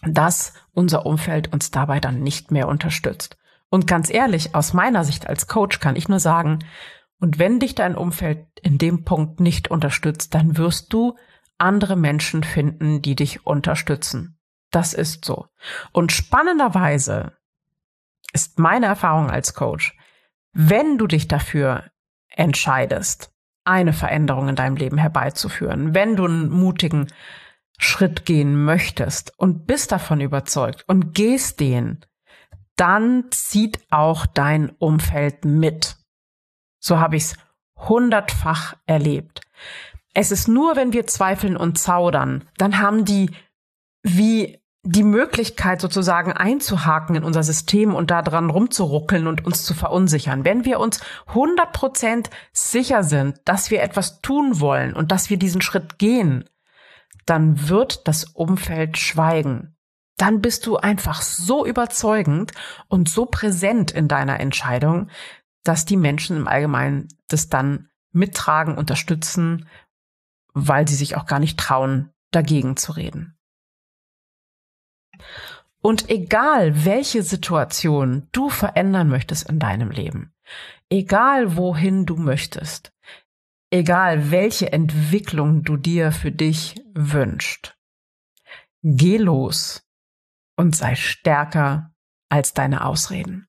dass 0.03 0.53
unser 0.71 1.05
Umfeld 1.05 1.51
uns 1.51 1.69
dabei 1.71 1.99
dann 1.99 2.21
nicht 2.21 2.51
mehr 2.51 2.69
unterstützt. 2.69 3.37
Und 3.69 3.87
ganz 3.87 4.09
ehrlich, 4.09 4.55
aus 4.55 4.73
meiner 4.73 5.03
Sicht 5.03 5.27
als 5.27 5.47
Coach 5.47 5.79
kann 5.79 5.97
ich 5.97 6.07
nur 6.07 6.19
sagen, 6.19 6.59
und 7.19 7.39
wenn 7.39 7.59
dich 7.59 7.75
dein 7.75 7.95
Umfeld 7.95 8.45
in 8.61 8.77
dem 8.77 9.03
Punkt 9.03 9.39
nicht 9.39 9.69
unterstützt, 9.71 10.33
dann 10.33 10.57
wirst 10.57 10.93
du 10.93 11.15
andere 11.57 11.95
Menschen 11.95 12.43
finden, 12.43 13.01
die 13.01 13.15
dich 13.15 13.45
unterstützen. 13.45 14.37
Das 14.71 14.93
ist 14.93 15.23
so. 15.23 15.47
Und 15.91 16.11
spannenderweise 16.11 17.33
ist 18.33 18.59
meine 18.59 18.87
Erfahrung 18.87 19.29
als 19.29 19.53
Coach, 19.53 19.97
wenn 20.51 20.97
du 20.97 21.07
dich 21.07 21.27
dafür 21.27 21.85
entscheidest, 22.29 23.31
eine 23.63 23.93
Veränderung 23.93 24.49
in 24.49 24.55
deinem 24.55 24.75
Leben 24.75 24.97
herbeizuführen, 24.97 25.93
wenn 25.95 26.15
du 26.15 26.25
einen 26.25 26.49
mutigen 26.49 27.07
Schritt 27.77 28.25
gehen 28.25 28.63
möchtest 28.63 29.37
und 29.37 29.65
bist 29.65 29.91
davon 29.91 30.21
überzeugt 30.21 30.83
und 30.87 31.13
gehst 31.13 31.59
den, 31.59 32.05
dann 32.75 33.25
zieht 33.31 33.79
auch 33.89 34.25
dein 34.25 34.69
Umfeld 34.69 35.45
mit. 35.45 35.97
So 36.85 36.99
habe 36.99 37.15
ich 37.15 37.23
es 37.23 37.35
hundertfach 37.77 38.75
erlebt. 38.85 39.41
Es 40.13 40.29
ist 40.29 40.47
nur, 40.47 40.75
wenn 40.75 40.93
wir 40.93 41.07
zweifeln 41.07 41.57
und 41.57 41.79
zaudern, 41.79 42.47
dann 42.59 42.79
haben 42.79 43.05
die 43.05 43.31
wie 44.03 44.59
die 44.83 45.03
Möglichkeit 45.03 45.81
sozusagen 45.81 46.31
einzuhaken 46.31 47.15
in 47.15 47.23
unser 47.23 47.41
System 47.41 47.95
und 47.95 48.11
da 48.11 48.21
dran 48.21 48.51
rumzuruckeln 48.51 49.25
und 49.25 49.43
uns 49.47 49.65
zu 49.65 49.73
verunsichern. 49.73 50.45
Wenn 50.45 50.63
wir 50.63 50.79
uns 50.79 51.01
100% 51.33 52.29
sicher 52.53 53.03
sind, 53.03 53.41
dass 53.45 53.71
wir 53.71 53.81
etwas 53.81 54.21
tun 54.21 54.59
wollen 54.59 54.93
und 54.93 55.11
dass 55.11 55.31
wir 55.31 55.37
diesen 55.37 55.63
Schritt 55.63 55.97
gehen, 55.97 56.47
dann 57.25 57.67
wird 57.67 58.07
das 58.07 58.25
Umfeld 58.25 58.99
schweigen. 58.99 59.75
Dann 60.17 60.39
bist 60.39 60.67
du 60.67 60.77
einfach 60.77 61.23
so 61.23 61.65
überzeugend 61.65 62.51
und 62.87 63.09
so 63.09 63.25
präsent 63.25 63.89
in 63.89 64.07
deiner 64.07 64.39
Entscheidung, 64.39 65.09
dass 65.65 65.83
die 65.83 65.97
Menschen 65.97 66.37
im 66.37 66.47
Allgemeinen 66.47 67.09
das 67.27 67.49
dann 67.49 67.89
mittragen, 68.11 68.77
unterstützen, 68.77 69.67
weil 70.53 70.87
sie 70.87 70.95
sich 70.95 71.17
auch 71.17 71.25
gar 71.25 71.39
nicht 71.39 71.59
trauen, 71.59 72.13
dagegen 72.31 72.77
zu 72.77 72.93
reden. 72.93 73.37
Und 75.81 76.09
egal, 76.09 76.85
welche 76.85 77.23
Situation 77.23 78.27
du 78.31 78.49
verändern 78.49 79.09
möchtest 79.09 79.49
in 79.49 79.59
deinem 79.59 79.91
Leben, 79.91 80.33
egal 80.89 81.57
wohin 81.57 82.05
du 82.05 82.15
möchtest, 82.15 82.93
egal 83.69 84.31
welche 84.31 84.71
Entwicklung 84.71 85.63
du 85.63 85.77
dir 85.77 86.11
für 86.11 86.31
dich 86.31 86.75
wünschst, 86.93 87.77
geh 88.81 89.17
los 89.17 89.83
und 90.55 90.75
sei 90.75 90.95
stärker 90.95 91.93
als 92.29 92.53
deine 92.53 92.85
Ausreden. 92.85 93.47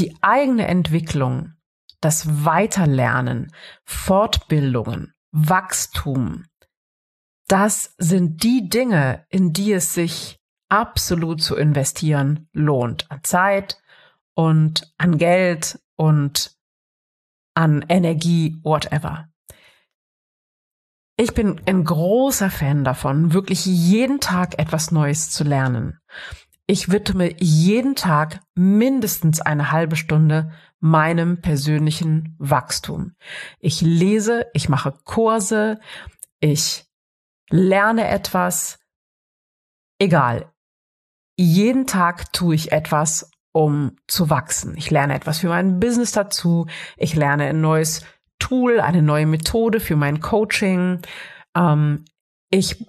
Die 0.00 0.16
eigene 0.22 0.66
Entwicklung, 0.66 1.52
das 2.00 2.44
Weiterlernen, 2.46 3.52
Fortbildungen, 3.84 5.12
Wachstum, 5.30 6.46
das 7.48 7.94
sind 7.98 8.42
die 8.42 8.70
Dinge, 8.70 9.26
in 9.28 9.52
die 9.52 9.72
es 9.72 9.92
sich 9.92 10.40
absolut 10.70 11.42
zu 11.42 11.54
investieren 11.54 12.48
lohnt. 12.54 13.10
An 13.10 13.22
Zeit 13.24 13.82
und 14.34 14.90
an 14.96 15.18
Geld 15.18 15.78
und 15.96 16.56
an 17.54 17.84
Energie, 17.88 18.58
whatever. 18.62 19.28
Ich 21.18 21.34
bin 21.34 21.60
ein 21.66 21.84
großer 21.84 22.50
Fan 22.50 22.84
davon, 22.84 23.34
wirklich 23.34 23.66
jeden 23.66 24.20
Tag 24.20 24.58
etwas 24.58 24.92
Neues 24.92 25.30
zu 25.30 25.44
lernen. 25.44 25.98
Ich 26.70 26.88
widme 26.88 27.34
jeden 27.42 27.96
Tag 27.96 28.42
mindestens 28.54 29.40
eine 29.40 29.72
halbe 29.72 29.96
Stunde 29.96 30.52
meinem 30.78 31.40
persönlichen 31.40 32.36
Wachstum. 32.38 33.16
Ich 33.58 33.80
lese, 33.80 34.46
ich 34.54 34.68
mache 34.68 34.94
Kurse, 35.02 35.80
ich 36.38 36.84
lerne 37.50 38.06
etwas, 38.06 38.78
egal. 39.98 40.52
Jeden 41.36 41.88
Tag 41.88 42.32
tue 42.32 42.54
ich 42.54 42.70
etwas, 42.70 43.32
um 43.50 43.96
zu 44.06 44.30
wachsen. 44.30 44.76
Ich 44.76 44.92
lerne 44.92 45.16
etwas 45.16 45.40
für 45.40 45.48
mein 45.48 45.80
Business 45.80 46.12
dazu. 46.12 46.68
Ich 46.96 47.16
lerne 47.16 47.46
ein 47.46 47.60
neues 47.60 48.06
Tool, 48.38 48.78
eine 48.78 49.02
neue 49.02 49.26
Methode 49.26 49.80
für 49.80 49.96
mein 49.96 50.20
Coaching. 50.20 51.02
Ähm, 51.56 52.04
ich 52.48 52.86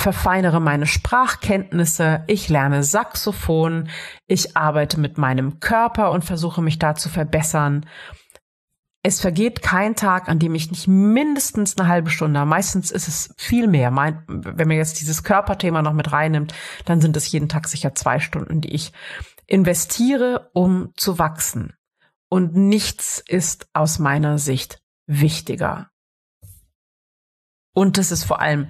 verfeinere 0.00 0.60
meine 0.60 0.86
Sprachkenntnisse, 0.86 2.24
ich 2.26 2.48
lerne 2.48 2.82
Saxophon, 2.82 3.88
ich 4.26 4.56
arbeite 4.56 5.00
mit 5.00 5.18
meinem 5.18 5.60
Körper 5.60 6.10
und 6.10 6.24
versuche 6.24 6.62
mich 6.62 6.78
da 6.78 6.94
zu 6.94 7.08
verbessern. 7.08 7.86
Es 9.02 9.20
vergeht 9.20 9.62
kein 9.62 9.94
Tag, 9.94 10.28
an 10.28 10.38
dem 10.38 10.54
ich 10.54 10.70
nicht 10.70 10.88
mindestens 10.88 11.78
eine 11.78 11.88
halbe 11.88 12.10
Stunde, 12.10 12.44
meistens 12.44 12.90
ist 12.90 13.08
es 13.08 13.34
viel 13.38 13.68
mehr. 13.68 13.90
Mein, 13.90 14.22
wenn 14.26 14.68
man 14.68 14.76
jetzt 14.76 15.00
dieses 15.00 15.22
Körperthema 15.22 15.82
noch 15.82 15.92
mit 15.92 16.12
reinnimmt, 16.12 16.52
dann 16.84 17.00
sind 17.00 17.16
es 17.16 17.30
jeden 17.30 17.48
Tag 17.48 17.68
sicher 17.68 17.94
zwei 17.94 18.18
Stunden, 18.18 18.60
die 18.60 18.74
ich 18.74 18.92
investiere, 19.46 20.50
um 20.52 20.92
zu 20.96 21.18
wachsen. 21.18 21.74
Und 22.28 22.54
nichts 22.54 23.22
ist 23.26 23.68
aus 23.72 23.98
meiner 23.98 24.38
Sicht 24.38 24.82
wichtiger. 25.06 25.90
Und 27.72 27.96
das 27.96 28.10
ist 28.10 28.24
vor 28.24 28.40
allem 28.40 28.68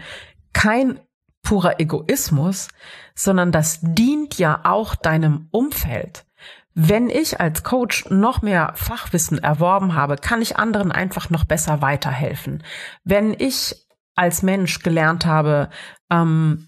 kein 0.52 1.00
purer 1.49 1.81
Egoismus, 1.81 2.69
sondern 3.14 3.52
das 3.52 3.78
dient 3.81 4.37
ja 4.37 4.61
auch 4.64 4.95
deinem 4.95 5.49
Umfeld. 5.50 6.26
Wenn 6.75 7.09
ich 7.09 7.40
als 7.40 7.62
Coach 7.62 8.05
noch 8.11 8.43
mehr 8.43 8.73
Fachwissen 8.75 9.38
erworben 9.38 9.95
habe, 9.95 10.17
kann 10.17 10.43
ich 10.43 10.59
anderen 10.59 10.93
einfach 10.93 11.31
noch 11.31 11.45
besser 11.45 11.81
weiterhelfen. 11.81 12.62
Wenn 13.02 13.33
ich 13.33 13.87
als 14.14 14.43
Mensch 14.43 14.81
gelernt 14.81 15.25
habe, 15.25 15.71
ähm, 16.11 16.68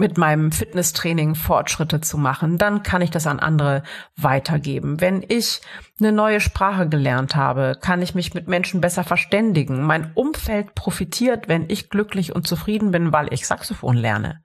mit 0.00 0.18
meinem 0.18 0.50
Fitnesstraining 0.50 1.36
Fortschritte 1.36 2.00
zu 2.00 2.18
machen, 2.18 2.58
dann 2.58 2.82
kann 2.82 3.02
ich 3.02 3.10
das 3.10 3.28
an 3.28 3.38
andere 3.38 3.84
weitergeben. 4.16 5.00
Wenn 5.00 5.24
ich 5.28 5.60
eine 6.00 6.10
neue 6.10 6.40
Sprache 6.40 6.88
gelernt 6.88 7.36
habe, 7.36 7.78
kann 7.80 8.02
ich 8.02 8.16
mich 8.16 8.34
mit 8.34 8.48
Menschen 8.48 8.80
besser 8.80 9.04
verständigen. 9.04 9.82
Mein 9.82 10.10
Umfeld 10.14 10.74
profitiert, 10.74 11.46
wenn 11.46 11.66
ich 11.68 11.90
glücklich 11.90 12.34
und 12.34 12.48
zufrieden 12.48 12.90
bin, 12.90 13.12
weil 13.12 13.32
ich 13.32 13.46
Saxophon 13.46 13.96
lerne 13.96 14.42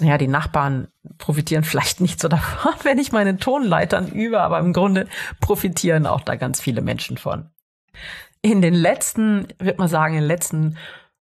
ja, 0.00 0.18
die 0.18 0.28
Nachbarn 0.28 0.88
profitieren 1.18 1.64
vielleicht 1.64 2.00
nicht 2.00 2.20
so 2.20 2.28
davon, 2.28 2.72
wenn 2.82 2.98
ich 2.98 3.12
meine 3.12 3.36
Tonleitern 3.36 4.08
übe, 4.08 4.40
aber 4.40 4.58
im 4.58 4.72
Grunde 4.72 5.08
profitieren 5.40 6.06
auch 6.06 6.20
da 6.20 6.36
ganz 6.36 6.60
viele 6.60 6.82
Menschen 6.82 7.16
von. 7.16 7.50
In 8.40 8.62
den 8.62 8.74
letzten, 8.74 9.48
würde 9.58 9.78
man 9.78 9.88
sagen, 9.88 10.14
in 10.14 10.20
den 10.20 10.28
letzten 10.28 10.76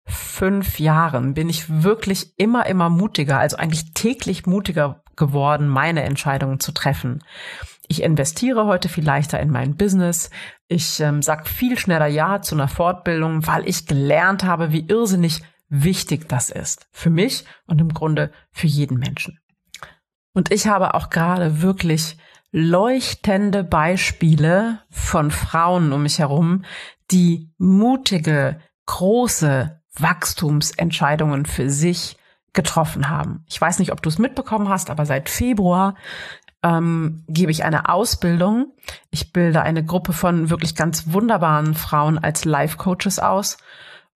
fünf 0.08 0.80
Jahren 0.80 1.34
bin 1.34 1.50
ich 1.50 1.84
wirklich 1.84 2.38
immer, 2.38 2.66
immer 2.68 2.90
mutiger, 2.90 3.40
also 3.40 3.58
eigentlich 3.58 3.94
täglich 3.94 4.46
mutiger 4.46 5.04
geworden, 5.16 5.68
meine 5.68 6.04
Entscheidungen 6.04 6.60
zu 6.60 6.72
treffen. 6.72 7.24
Ich 7.88 8.02
investiere 8.02 8.66
heute 8.66 8.90
viel 8.90 9.06
leichter 9.06 9.40
in 9.40 9.52
mein 9.52 9.76
Business. 9.76 10.30
Ich 10.68 11.00
ähm, 11.00 11.22
sag 11.22 11.48
viel 11.48 11.78
schneller 11.78 12.08
Ja 12.08 12.42
zu 12.42 12.56
einer 12.56 12.68
Fortbildung, 12.68 13.46
weil 13.48 13.68
ich 13.68 13.86
gelernt 13.86 14.44
habe, 14.44 14.72
wie 14.72 14.86
irrsinnig 14.88 15.42
wichtig 15.70 16.28
das 16.28 16.50
ist. 16.50 16.88
Für 16.92 17.10
mich 17.10 17.46
und 17.68 17.80
im 17.80 17.94
Grunde 17.94 18.32
für 18.52 18.68
jeden 18.68 18.98
Menschen. 18.98 19.40
Und 20.34 20.52
ich 20.52 20.68
habe 20.68 20.96
auch 20.96 21.10
gerade 21.10 21.62
wirklich 21.62 22.18
leuchtende 22.52 23.64
Beispiele 23.64 24.80
von 24.90 25.32
Frauen 25.32 25.94
um 25.94 26.04
mich 26.04 26.20
herum, 26.20 26.64
die 27.12 27.52
mutige, 27.58 28.60
große 28.86 29.82
Wachstumsentscheidungen 30.00 31.46
für 31.46 31.70
sich 31.70 32.18
getroffen 32.54 33.10
haben. 33.10 33.44
Ich 33.48 33.60
weiß 33.60 33.80
nicht, 33.80 33.92
ob 33.92 34.02
du 34.02 34.10
es 34.10 34.18
mitbekommen 34.18 34.70
hast, 34.70 34.90
aber 34.90 35.06
seit 35.06 35.30
Februar 35.30 35.96
ähm, 36.64 37.24
gebe 37.28 37.52
ich 37.52 37.64
eine 37.64 37.90
Ausbildung. 37.90 38.74
Ich 39.12 39.34
bilde 39.34 39.62
eine 39.62 39.84
Gruppe 39.86 40.14
von 40.14 40.50
wirklich 40.50 40.76
ganz 40.76 41.12
wunderbaren 41.14 41.76
Frauen 41.76 42.18
als 42.18 42.46
Life-Coaches 42.46 43.20
aus 43.20 43.58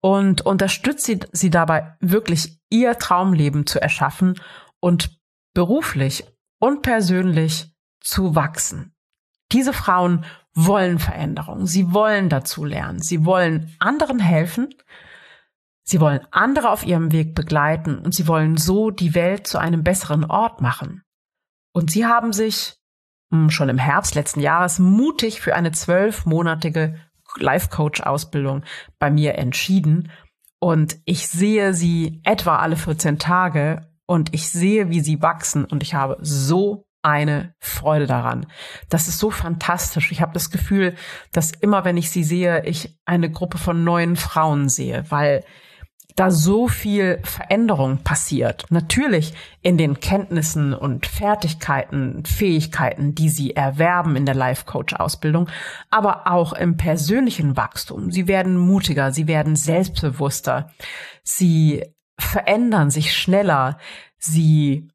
und 0.02 0.42
unterstützt 0.42 1.06
sie, 1.06 1.20
sie 1.32 1.50
dabei, 1.50 1.96
wirklich 2.00 2.60
ihr 2.70 2.98
Traumleben 2.98 3.68
zu 3.68 3.82
erschaffen 3.82 4.40
und 4.80 5.20
beruflich 5.54 6.26
und 6.60 6.82
persönlich 6.82 7.74
zu 8.00 8.36
wachsen. 8.36 8.94
Diese 9.52 9.74
Frauen 9.74 10.26
wollen 10.54 11.00
Veränderung, 11.00 11.66
sie 11.66 11.94
wollen 11.94 12.30
dazu 12.30 12.66
lernen, 12.66 13.00
sie 13.02 13.26
wollen 13.26 13.76
anderen 13.80 14.20
helfen, 14.20 14.70
sie 15.90 16.00
wollen 16.00 16.22
andere 16.30 16.70
auf 16.70 16.86
ihrem 16.86 17.12
Weg 17.12 17.34
begleiten 17.34 17.98
und 17.98 18.14
sie 18.14 18.28
wollen 18.28 18.58
so 18.58 18.92
die 18.92 19.16
Welt 19.16 19.48
zu 19.48 19.58
einem 19.58 19.84
besseren 19.84 20.24
Ort 20.24 20.62
machen. 20.62 21.02
Und 21.74 21.90
sie 21.90 22.06
haben 22.06 22.32
sich 22.32 22.78
hm, 23.32 23.50
schon 23.50 23.70
im 23.70 23.80
Herbst 23.80 24.14
letzten 24.14 24.40
Jahres 24.40 24.78
mutig 24.78 25.42
für 25.42 25.56
eine 25.56 25.72
zwölfmonatige 25.72 26.96
Life-Coach-Ausbildung 27.38 28.64
bei 29.00 29.10
mir 29.10 29.36
entschieden. 29.36 30.12
Und 30.60 30.98
ich 31.06 31.28
sehe 31.28 31.74
sie 31.74 32.22
etwa 32.24 32.58
alle 32.58 32.76
14 32.76 33.18
Tage 33.18 33.90
und 34.06 34.34
ich 34.34 34.50
sehe, 34.50 34.90
wie 34.90 35.00
sie 35.00 35.24
wachsen 35.24 35.66
und 35.66 35.82
ich 35.82 35.96
habe 35.96 36.18
so 36.22 36.86
eine 37.02 37.56
Freude 37.60 38.06
daran. 38.06 38.46
Das 38.90 39.08
ist 39.08 39.18
so 39.18 39.32
fantastisch. 39.32 40.12
Ich 40.12 40.22
habe 40.22 40.34
das 40.34 40.52
Gefühl, 40.52 40.96
dass 41.32 41.52
immer, 41.52 41.84
wenn 41.84 41.98
ich 41.98 42.12
sie 42.12 42.24
sehe, 42.24 42.64
ich 42.66 43.00
eine 43.06 43.32
Gruppe 43.32 43.58
von 43.58 43.84
neuen 43.84 44.18
Frauen 44.18 44.70
sehe, 44.70 45.04
weil 45.10 45.44
da 46.16 46.32
so 46.32 46.68
viel 46.68 47.20
Veränderung 47.24 48.00
passiert. 48.04 48.66
Natürlich 48.70 49.34
in 49.62 49.78
den 49.78 50.00
Kenntnissen 50.00 50.74
und 50.74 51.06
Fertigkeiten, 51.06 52.26
Fähigkeiten, 52.26 53.16
die 53.16 53.30
sie 53.30 53.56
erwerben 53.56 54.16
in 54.16 54.26
der 54.26 54.36
Life 54.36 54.66
Coach 54.66 54.94
Ausbildung, 54.94 55.50
aber 55.90 56.28
auch 56.28 56.54
im 56.54 56.78
persönlichen 56.78 57.56
Wachstum. 57.56 58.12
Sie 58.12 58.28
werden 58.28 58.58
mutiger, 58.58 59.12
sie 59.12 59.28
werden 59.28 59.56
selbstbewusster, 59.56 60.72
sie 61.24 61.86
verändern 62.18 62.90
sich 62.90 63.16
schneller, 63.16 63.78
sie 64.18 64.90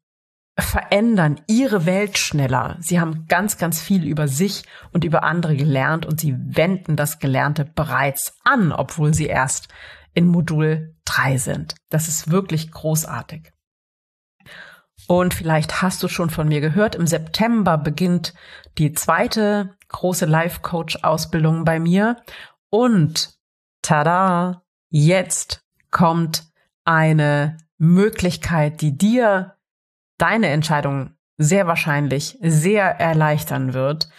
verändern 0.57 1.41
ihre 1.47 1.85
Welt 1.85 2.17
schneller. 2.17 2.77
Sie 2.79 2.99
haben 2.99 3.25
ganz, 3.27 3.57
ganz 3.57 3.81
viel 3.81 4.05
über 4.05 4.27
sich 4.27 4.63
und 4.93 5.03
über 5.03 5.23
andere 5.23 5.55
gelernt 5.55 6.05
und 6.05 6.19
sie 6.19 6.35
wenden 6.37 6.95
das 6.95 7.19
Gelernte 7.19 7.65
bereits 7.65 8.37
an, 8.43 8.71
obwohl 8.71 9.13
sie 9.13 9.25
erst 9.25 9.67
in 10.15 10.27
Modul 10.27 10.95
3 11.05 11.37
sind. 11.37 11.75
Das 11.89 12.07
ist 12.07 12.31
wirklich 12.31 12.71
großartig. 12.71 13.51
Und 15.07 15.33
vielleicht 15.33 15.81
hast 15.81 16.01
du 16.01 16.07
schon 16.07 16.31
von 16.31 16.47
mir 16.47 16.61
gehört, 16.61 16.95
im 16.95 17.05
September 17.05 17.77
beginnt 17.77 18.33
die 18.77 18.93
zweite 18.93 19.77
große 19.89 20.25
Life 20.25 20.61
Coach 20.61 20.97
Ausbildung 21.03 21.63
bei 21.63 21.79
mir. 21.79 22.17
Und 22.71 23.37
tada, 23.83 24.63
jetzt 24.89 25.63
kommt 25.91 26.45
eine 26.85 27.57
Möglichkeit, 27.77 28.81
die 28.81 28.97
dir 28.97 29.57
deine 30.17 30.47
Entscheidung 30.47 31.11
sehr 31.37 31.67
wahrscheinlich 31.67 32.37
sehr 32.41 32.99
erleichtern 32.99 33.73
wird, 33.73 34.09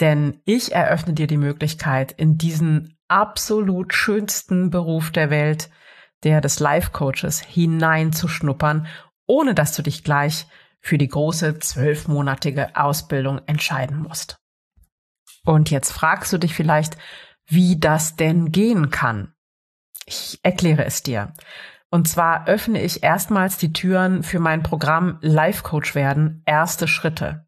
denn 0.00 0.40
ich 0.44 0.72
eröffne 0.72 1.14
dir 1.14 1.26
die 1.26 1.38
Möglichkeit, 1.38 2.12
in 2.12 2.36
diesen 2.36 2.95
absolut 3.08 3.94
schönsten 3.94 4.70
Beruf 4.70 5.10
der 5.10 5.30
Welt, 5.30 5.70
der 6.24 6.40
des 6.40 6.60
Life 6.60 6.90
Coaches, 6.92 7.40
hineinzuschnuppern, 7.40 8.86
ohne 9.26 9.54
dass 9.54 9.74
du 9.74 9.82
dich 9.82 10.04
gleich 10.04 10.46
für 10.80 10.98
die 10.98 11.08
große 11.08 11.58
zwölfmonatige 11.58 12.76
Ausbildung 12.76 13.40
entscheiden 13.46 13.98
musst. 13.98 14.38
Und 15.44 15.70
jetzt 15.70 15.92
fragst 15.92 16.32
du 16.32 16.38
dich 16.38 16.54
vielleicht, 16.54 16.96
wie 17.46 17.78
das 17.78 18.16
denn 18.16 18.50
gehen 18.52 18.90
kann. 18.90 19.32
Ich 20.04 20.40
erkläre 20.42 20.84
es 20.84 21.02
dir. 21.02 21.32
Und 21.90 22.08
zwar 22.08 22.48
öffne 22.48 22.82
ich 22.82 23.02
erstmals 23.02 23.58
die 23.58 23.72
Türen 23.72 24.22
für 24.22 24.40
mein 24.40 24.62
Programm 24.62 25.18
Life 25.20 25.62
Coach 25.62 25.94
werden, 25.94 26.42
erste 26.44 26.88
Schritte. 26.88 27.46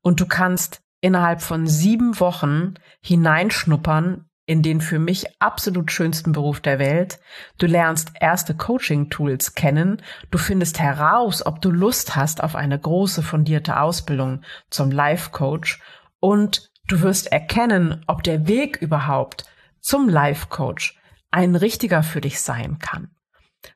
Und 0.00 0.20
du 0.20 0.26
kannst 0.26 0.82
innerhalb 1.00 1.42
von 1.42 1.66
sieben 1.66 2.18
Wochen 2.20 2.74
hineinschnuppern 3.00 4.28
in 4.46 4.62
den 4.62 4.80
für 4.80 4.98
mich 4.98 5.26
absolut 5.40 5.92
schönsten 5.92 6.32
Beruf 6.32 6.60
der 6.60 6.78
Welt. 6.78 7.20
Du 7.58 7.66
lernst 7.66 8.12
erste 8.20 8.54
Coaching-Tools 8.54 9.54
kennen. 9.54 10.02
Du 10.30 10.38
findest 10.38 10.80
heraus, 10.80 11.46
ob 11.46 11.60
du 11.60 11.70
Lust 11.70 12.16
hast 12.16 12.42
auf 12.42 12.56
eine 12.56 12.78
große 12.78 13.22
fundierte 13.22 13.80
Ausbildung 13.80 14.42
zum 14.68 14.90
Life 14.90 15.30
Coach. 15.30 15.80
Und 16.18 16.70
du 16.88 17.00
wirst 17.02 17.30
erkennen, 17.30 18.04
ob 18.06 18.22
der 18.22 18.48
Weg 18.48 18.76
überhaupt 18.76 19.44
zum 19.80 20.08
Life 20.08 20.48
Coach 20.48 20.98
ein 21.30 21.54
richtiger 21.54 22.02
für 22.02 22.20
dich 22.20 22.40
sein 22.40 22.78
kann. 22.78 23.10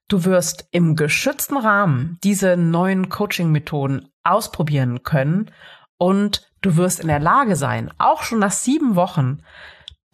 Du 0.09 0.25
wirst 0.25 0.69
im 0.73 0.97
geschützten 0.97 1.57
Rahmen 1.57 2.19
diese 2.25 2.57
neuen 2.57 3.09
Coaching-Methoden 3.09 4.09
ausprobieren 4.25 5.05
können 5.05 5.53
und 5.97 6.51
du 6.61 6.77
wirst 6.77 7.01
in 7.01 7.09
der 7.09 7.21
Lage 7.21 7.57
sein, 7.57 7.93
auch 7.99 8.23
schon 8.23 8.41
nach 8.41 8.53
sieben 8.53 8.97
Wochen 8.97 9.43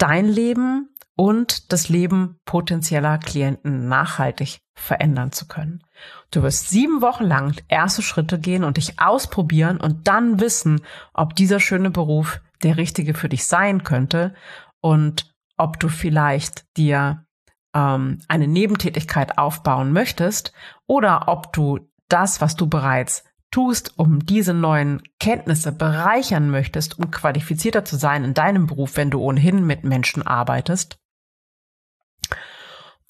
dein 0.02 0.26
Leben 0.26 0.88
und 1.14 1.72
das 1.72 1.88
Leben 1.88 2.40
potenzieller 2.44 3.18
Klienten 3.18 3.88
nachhaltig 3.88 4.58
verändern 4.74 5.30
zu 5.30 5.46
können. 5.46 5.84
Du 6.32 6.42
wirst 6.42 6.70
sieben 6.70 7.00
Wochen 7.02 7.22
lang 7.22 7.54
erste 7.68 8.02
Schritte 8.02 8.40
gehen 8.40 8.64
und 8.64 8.78
dich 8.78 8.98
ausprobieren 8.98 9.80
und 9.80 10.08
dann 10.08 10.40
wissen, 10.40 10.80
ob 11.14 11.36
dieser 11.36 11.60
schöne 11.60 11.90
Beruf 11.90 12.40
der 12.64 12.78
richtige 12.78 13.14
für 13.14 13.28
dich 13.28 13.46
sein 13.46 13.84
könnte 13.84 14.34
und 14.80 15.32
ob 15.56 15.78
du 15.78 15.88
vielleicht 15.88 16.64
dir 16.76 17.24
ähm, 17.72 18.18
eine 18.26 18.48
Nebentätigkeit 18.48 19.38
aufbauen 19.38 19.92
möchtest 19.92 20.52
oder 20.88 21.28
ob 21.28 21.52
du 21.52 21.78
das, 22.08 22.40
was 22.40 22.56
du 22.56 22.66
bereits 22.66 23.22
tust, 23.52 23.96
um 23.96 24.26
diese 24.26 24.54
neuen 24.54 25.02
Kenntnisse 25.20 25.70
bereichern 25.70 26.50
möchtest, 26.50 26.98
um 26.98 27.12
qualifizierter 27.12 27.84
zu 27.84 27.96
sein 27.96 28.24
in 28.24 28.34
deinem 28.34 28.66
Beruf, 28.66 28.96
wenn 28.96 29.10
du 29.10 29.20
ohnehin 29.20 29.64
mit 29.64 29.84
Menschen 29.84 30.26
arbeitest. 30.26 30.98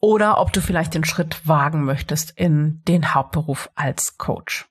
Oder 0.01 0.39
ob 0.39 0.53
du 0.53 0.61
vielleicht 0.61 0.95
den 0.95 1.05
Schritt 1.05 1.49
wagen 1.49 1.85
möchtest 1.85 2.33
in 2.33 2.83
den 2.89 3.15
Hauptberuf 3.15 3.71
als 3.77 4.19
Coach. 4.19 4.69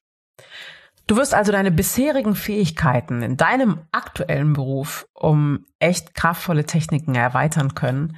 Du 1.07 1.15
wirst 1.15 1.33
also 1.33 1.51
deine 1.51 1.71
bisherigen 1.71 2.35
Fähigkeiten 2.35 3.21
in 3.21 3.37
deinem 3.37 3.79
aktuellen 3.91 4.53
Beruf 4.53 5.07
um 5.13 5.65
echt 5.79 6.13
kraftvolle 6.13 6.65
Techniken 6.65 7.15
erweitern 7.15 7.75
können 7.75 8.17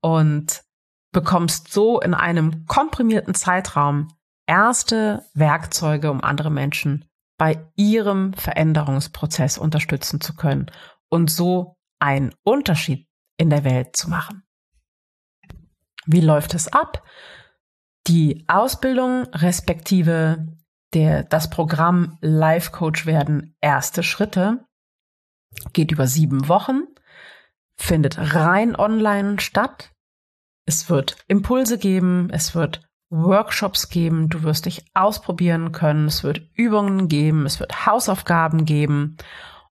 und 0.00 0.62
bekommst 1.12 1.72
so 1.72 2.00
in 2.00 2.14
einem 2.14 2.66
komprimierten 2.66 3.34
Zeitraum 3.34 4.08
erste 4.48 5.24
Werkzeuge, 5.34 6.10
um 6.10 6.22
andere 6.22 6.50
Menschen 6.50 7.04
bei 7.38 7.64
ihrem 7.76 8.32
Veränderungsprozess 8.34 9.58
unterstützen 9.58 10.20
zu 10.20 10.34
können 10.34 10.66
und 11.08 11.30
so 11.30 11.76
einen 12.00 12.34
Unterschied 12.42 13.06
in 13.36 13.50
der 13.50 13.62
Welt 13.62 13.96
zu 13.96 14.10
machen. 14.10 14.42
Wie 16.06 16.20
läuft 16.20 16.54
es 16.54 16.66
ab? 16.72 17.04
Die 18.08 18.44
Ausbildung 18.48 19.24
respektive 19.34 20.48
der, 20.94 21.22
das 21.22 21.50
Programm 21.50 22.16
Life 22.20 22.72
Coach 22.72 23.06
werden 23.06 23.54
erste 23.60 24.02
Schritte 24.02 24.64
geht 25.72 25.92
über 25.92 26.06
sieben 26.06 26.48
Wochen, 26.48 26.82
findet 27.76 28.34
rein 28.34 28.76
online 28.76 29.40
statt. 29.40 29.92
Es 30.66 30.90
wird 30.90 31.16
Impulse 31.26 31.78
geben, 31.78 32.28
es 32.30 32.54
wird 32.54 32.87
Workshops 33.10 33.88
geben, 33.88 34.28
du 34.28 34.42
wirst 34.42 34.66
dich 34.66 34.84
ausprobieren 34.94 35.72
können, 35.72 36.06
es 36.06 36.22
wird 36.22 36.42
Übungen 36.54 37.08
geben, 37.08 37.46
es 37.46 37.58
wird 37.58 37.86
Hausaufgaben 37.86 38.64
geben. 38.64 39.16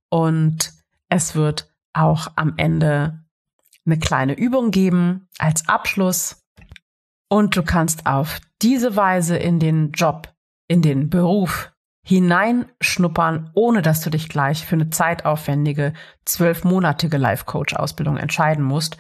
Und 0.10 0.73
es 1.10 1.36
wird 1.36 1.73
auch 1.93 2.30
am 2.36 2.54
Ende 2.58 3.23
eine 3.86 4.00
kleine 4.00 4.34
Übung 4.34 4.71
geben 4.71 5.28
als 5.38 5.67
Abschluss. 5.67 6.45
Und 7.30 7.56
du 7.56 7.63
kannst 7.63 8.06
auf 8.06 8.39
diese 8.62 8.95
Weise 8.95 9.38
in 9.38 9.60
den 9.60 9.91
Job, 9.91 10.34
in 10.67 10.82
den 10.82 11.10
Beruf 11.10 11.71
hineinschnuppern, 12.04 13.52
ohne 13.54 13.82
dass 13.82 14.02
du 14.02 14.10
dich 14.10 14.30
gleich 14.30 14.65
für 14.65 14.76
eine 14.76 14.89
zeitaufwendige 14.89 15.93
zwölfmonatige 16.23 17.17
Life-Coach-Ausbildung 17.17 18.15
entscheiden 18.15 18.63
musst, 18.63 18.97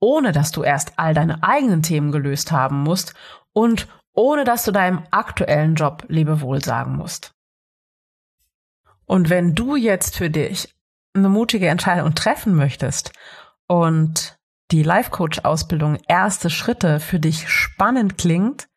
ohne 0.00 0.32
dass 0.32 0.50
du 0.50 0.62
erst 0.62 0.94
all 0.96 1.14
deine 1.14 1.42
eigenen 1.42 1.82
Themen 1.82 2.10
gelöst 2.10 2.50
haben 2.50 2.82
musst 2.82 3.14
und 3.52 3.86
ohne 4.12 4.44
dass 4.44 4.64
du 4.64 4.72
deinem 4.72 5.02
aktuellen 5.10 5.74
Job 5.74 6.04
Lebewohl 6.08 6.62
sagen 6.64 6.96
musst. 6.96 7.32
Und 9.06 9.28
wenn 9.28 9.54
du 9.54 9.76
jetzt 9.76 10.16
für 10.16 10.30
dich 10.30 10.74
eine 11.14 11.28
mutige 11.28 11.68
Entscheidung 11.68 12.14
treffen 12.14 12.54
möchtest 12.54 13.12
und 13.66 14.38
die 14.70 14.82
Life 14.82 15.10
Coach 15.10 15.40
Ausbildung 15.40 15.98
erste 16.06 16.48
Schritte 16.48 17.00
für 17.00 17.18
dich 17.18 17.48
spannend 17.48 18.18
klingt, 18.18 18.68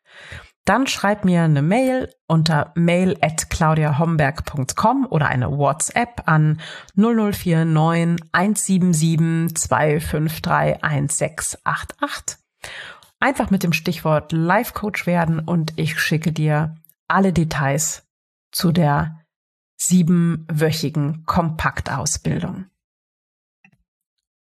dann 0.64 0.86
schreib 0.86 1.24
mir 1.24 1.42
eine 1.42 1.62
Mail 1.62 2.10
unter 2.26 2.72
mail 2.74 3.16
at 3.20 3.50
claudiahomberg.com 3.50 5.06
oder 5.10 5.28
eine 5.28 5.50
WhatsApp 5.56 6.22
an 6.26 6.60
0049 6.96 8.26
177 8.32 9.56
253 9.56 10.82
1688 10.82 12.38
einfach 13.24 13.50
mit 13.50 13.62
dem 13.62 13.72
Stichwort 13.72 14.32
Life 14.32 14.74
Coach 14.74 15.06
werden 15.06 15.38
und 15.40 15.72
ich 15.76 15.98
schicke 15.98 16.30
dir 16.32 16.74
alle 17.08 17.32
Details 17.32 18.06
zu 18.52 18.70
der 18.70 19.20
siebenwöchigen 19.76 21.24
Kompaktausbildung. 21.24 22.66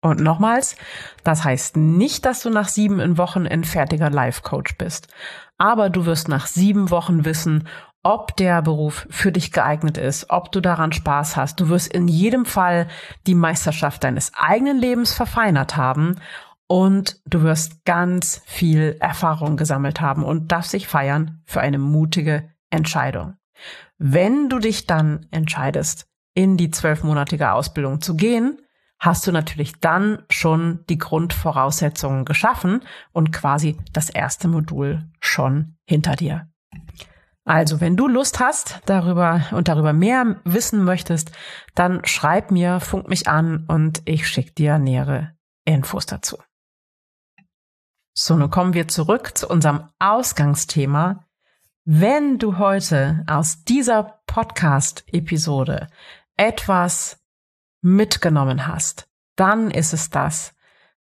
Und 0.04 0.20
nochmals, 0.20 0.74
das 1.22 1.44
heißt 1.44 1.76
nicht, 1.76 2.24
dass 2.24 2.42
du 2.42 2.50
nach 2.50 2.68
sieben 2.68 3.18
Wochen 3.18 3.46
ein 3.46 3.62
fertiger 3.62 4.10
Life 4.10 4.42
Coach 4.42 4.76
bist, 4.76 5.06
aber 5.62 5.90
du 5.90 6.06
wirst 6.06 6.26
nach 6.26 6.48
sieben 6.48 6.90
Wochen 6.90 7.24
wissen, 7.24 7.68
ob 8.02 8.36
der 8.36 8.62
Beruf 8.62 9.06
für 9.10 9.30
dich 9.30 9.52
geeignet 9.52 9.96
ist, 9.96 10.28
ob 10.28 10.50
du 10.50 10.60
daran 10.60 10.90
Spaß 10.90 11.36
hast. 11.36 11.60
Du 11.60 11.68
wirst 11.68 11.86
in 11.86 12.08
jedem 12.08 12.46
Fall 12.46 12.88
die 13.28 13.36
Meisterschaft 13.36 14.02
deines 14.02 14.32
eigenen 14.34 14.78
Lebens 14.78 15.12
verfeinert 15.12 15.76
haben 15.76 16.16
und 16.66 17.20
du 17.26 17.42
wirst 17.42 17.84
ganz 17.84 18.42
viel 18.44 18.96
Erfahrung 18.98 19.56
gesammelt 19.56 20.00
haben 20.00 20.24
und 20.24 20.50
darfst 20.50 20.72
dich 20.72 20.88
feiern 20.88 21.42
für 21.46 21.60
eine 21.60 21.78
mutige 21.78 22.50
Entscheidung. 22.70 23.34
Wenn 23.98 24.48
du 24.48 24.58
dich 24.58 24.88
dann 24.88 25.28
entscheidest, 25.30 26.08
in 26.34 26.56
die 26.56 26.72
zwölfmonatige 26.72 27.52
Ausbildung 27.52 28.00
zu 28.00 28.16
gehen, 28.16 28.58
hast 29.02 29.26
du 29.26 29.32
natürlich 29.32 29.80
dann 29.80 30.22
schon 30.30 30.84
die 30.88 30.96
Grundvoraussetzungen 30.96 32.24
geschaffen 32.24 32.82
und 33.12 33.32
quasi 33.32 33.76
das 33.92 34.08
erste 34.08 34.46
Modul 34.46 35.10
schon 35.18 35.76
hinter 35.84 36.14
dir. 36.14 36.48
Also, 37.44 37.80
wenn 37.80 37.96
du 37.96 38.06
Lust 38.06 38.38
hast 38.38 38.80
darüber 38.86 39.44
und 39.50 39.66
darüber 39.66 39.92
mehr 39.92 40.40
wissen 40.44 40.84
möchtest, 40.84 41.32
dann 41.74 42.04
schreib 42.04 42.52
mir, 42.52 42.78
funk 42.78 43.08
mich 43.08 43.26
an 43.26 43.64
und 43.66 44.02
ich 44.04 44.28
schicke 44.28 44.52
dir 44.52 44.78
nähere 44.78 45.32
Infos 45.64 46.06
dazu. 46.06 46.38
So, 48.14 48.36
nun 48.36 48.50
kommen 48.50 48.72
wir 48.72 48.86
zurück 48.86 49.36
zu 49.36 49.48
unserem 49.48 49.88
Ausgangsthema. 49.98 51.24
Wenn 51.84 52.38
du 52.38 52.58
heute 52.58 53.24
aus 53.26 53.64
dieser 53.64 54.20
Podcast-Episode 54.28 55.88
etwas 56.36 57.21
mitgenommen 57.82 58.66
hast, 58.66 59.08
dann 59.36 59.70
ist 59.70 59.92
es 59.92 60.10
das, 60.10 60.54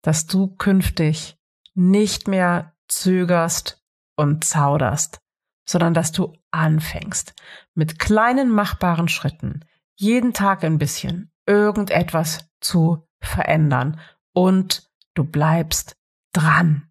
dass 0.03 0.27
du 0.27 0.49
künftig 0.57 1.37
nicht 1.75 2.29
mehr 2.29 2.75
zögerst 2.89 3.85
und 4.17 4.45
zauderst, 4.45 5.21
sondern 5.69 5.93
dass 5.95 6.13
du 6.13 6.33
anfängst 6.51 7.35
mit 7.75 7.99
kleinen 7.99 8.51
machbaren 8.51 9.09
Schritten, 9.09 9.65
jeden 9.97 10.33
Tag 10.33 10.65
ein 10.65 10.79
bisschen 10.79 11.31
irgendetwas 11.47 12.49
zu 12.61 13.07
verändern 13.21 14.01
und 14.33 14.91
du 15.15 15.25
bleibst 15.25 15.97
dran. 16.33 16.85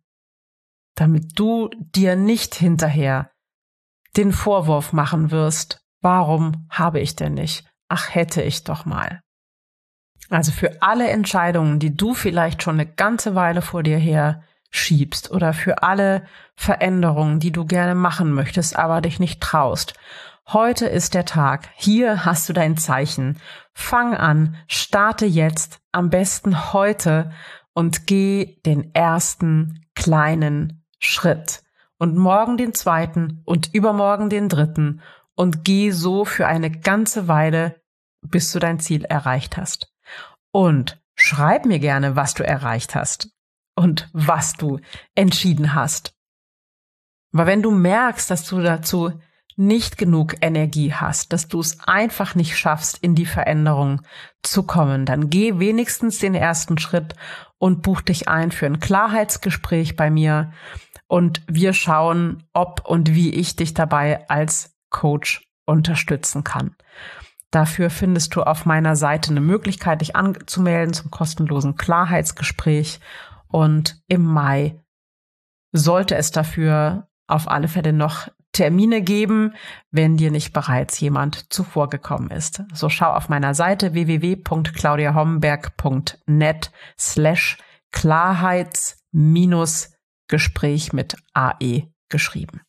damit 0.95 1.39
du 1.39 1.69
dir 1.78 2.15
nicht 2.15 2.56
hinterher 2.56 3.32
den 4.17 4.34
Vorwurf 4.34 4.93
machen 4.93 5.30
wirst, 5.30 5.80
warum 6.02 6.67
habe 6.71 7.00
ich 7.00 7.15
denn 7.15 7.36
nicht? 7.36 7.69
Ach, 7.88 8.13
hätte 8.13 8.41
ich 8.41 8.63
doch 8.63 8.86
mal. 8.86 9.21
Also 10.29 10.51
für 10.51 10.81
alle 10.81 11.09
Entscheidungen, 11.09 11.79
die 11.79 11.95
du 11.95 12.13
vielleicht 12.13 12.63
schon 12.63 12.75
eine 12.75 12.85
ganze 12.85 13.35
Weile 13.35 13.61
vor 13.61 13.83
dir 13.83 13.97
her 13.97 14.43
schiebst 14.69 15.31
oder 15.31 15.53
für 15.53 15.83
alle 15.83 16.23
Veränderungen, 16.55 17.39
die 17.39 17.51
du 17.51 17.65
gerne 17.65 17.95
machen 17.95 18.33
möchtest, 18.33 18.75
aber 18.75 19.01
dich 19.01 19.19
nicht 19.19 19.41
traust. 19.41 19.93
Heute 20.47 20.85
ist 20.85 21.13
der 21.13 21.25
Tag. 21.25 21.69
Hier 21.75 22.25
hast 22.25 22.47
du 22.47 22.53
dein 22.53 22.77
Zeichen. 22.77 23.39
Fang 23.73 24.15
an, 24.15 24.55
starte 24.67 25.25
jetzt, 25.25 25.79
am 25.91 26.09
besten 26.09 26.73
heute 26.73 27.31
und 27.73 28.07
geh 28.07 28.57
den 28.65 28.93
ersten 28.93 29.85
kleinen 29.93 30.85
Schritt 30.99 31.63
und 31.97 32.17
morgen 32.17 32.57
den 32.57 32.73
zweiten 32.73 33.41
und 33.45 33.73
übermorgen 33.73 34.29
den 34.29 34.49
dritten 34.49 35.01
und 35.35 35.63
geh 35.63 35.91
so 35.91 36.25
für 36.25 36.47
eine 36.47 36.71
ganze 36.71 37.27
Weile, 37.27 37.81
bis 38.21 38.51
du 38.51 38.59
dein 38.59 38.79
Ziel 38.79 39.05
erreicht 39.05 39.57
hast. 39.57 39.93
Und 40.57 40.99
schreib 41.13 41.67
mir 41.67 41.77
gerne, 41.77 42.15
was 42.15 42.33
du 42.33 42.43
erreicht 42.43 42.95
hast 42.95 43.29
und 43.75 44.09
was 44.11 44.53
du 44.53 44.79
entschieden 45.13 45.75
hast. 45.75 46.15
Aber 47.31 47.45
wenn 47.45 47.61
du 47.61 47.69
merkst, 47.69 48.31
dass 48.31 48.43
du 48.45 48.59
dazu 48.63 49.21
nicht 49.55 49.99
genug 49.99 50.33
Energie 50.41 50.95
hast, 50.95 51.31
dass 51.31 51.47
du 51.47 51.59
es 51.59 51.79
einfach 51.81 52.33
nicht 52.33 52.57
schaffst, 52.57 52.97
in 52.97 53.13
die 53.13 53.27
Veränderung 53.27 54.01
zu 54.41 54.63
kommen, 54.63 55.05
dann 55.05 55.29
geh 55.29 55.59
wenigstens 55.59 56.17
den 56.17 56.33
ersten 56.33 56.79
Schritt 56.79 57.13
und 57.59 57.83
buch 57.83 58.01
dich 58.01 58.27
ein 58.27 58.51
für 58.51 58.65
ein 58.65 58.79
Klarheitsgespräch 58.79 59.95
bei 59.95 60.09
mir 60.09 60.53
und 61.05 61.43
wir 61.47 61.73
schauen, 61.73 62.49
ob 62.53 62.83
und 62.83 63.13
wie 63.13 63.29
ich 63.29 63.57
dich 63.57 63.75
dabei 63.75 64.27
als 64.27 64.75
Coach 64.89 65.47
unterstützen 65.67 66.43
kann. 66.43 66.75
Dafür 67.51 67.89
findest 67.89 68.33
du 68.36 68.43
auf 68.43 68.65
meiner 68.65 68.95
Seite 68.95 69.31
eine 69.31 69.41
Möglichkeit, 69.41 69.99
dich 70.01 70.15
anzumelden 70.15 70.93
zum 70.93 71.12
kostenlosen 71.12 71.75
Klarheitsgespräch. 71.75 73.01
Und 73.47 74.01
im 74.07 74.23
Mai 74.23 74.81
sollte 75.71 76.15
es 76.15 76.31
dafür 76.31 77.07
auf 77.27 77.47
alle 77.49 77.67
Fälle 77.67 77.93
noch 77.93 78.29
Termine 78.51 79.01
geben, 79.01 79.53
wenn 79.91 80.17
dir 80.17 80.31
nicht 80.31 80.51
bereits 80.51 80.99
jemand 80.99 81.53
zuvor 81.53 81.89
gekommen 81.89 82.31
ist. 82.31 82.63
So 82.73 82.89
schau 82.89 83.13
auf 83.13 83.29
meiner 83.29 83.53
Seite 83.53 83.93
www.claudiahomberg.net 83.93 86.71
slash 86.97 87.60
Klarheits 87.91 89.05
minus 89.12 89.93
Gespräch 90.27 90.91
mit 90.91 91.17
AE 91.33 91.83
geschrieben. 92.10 92.62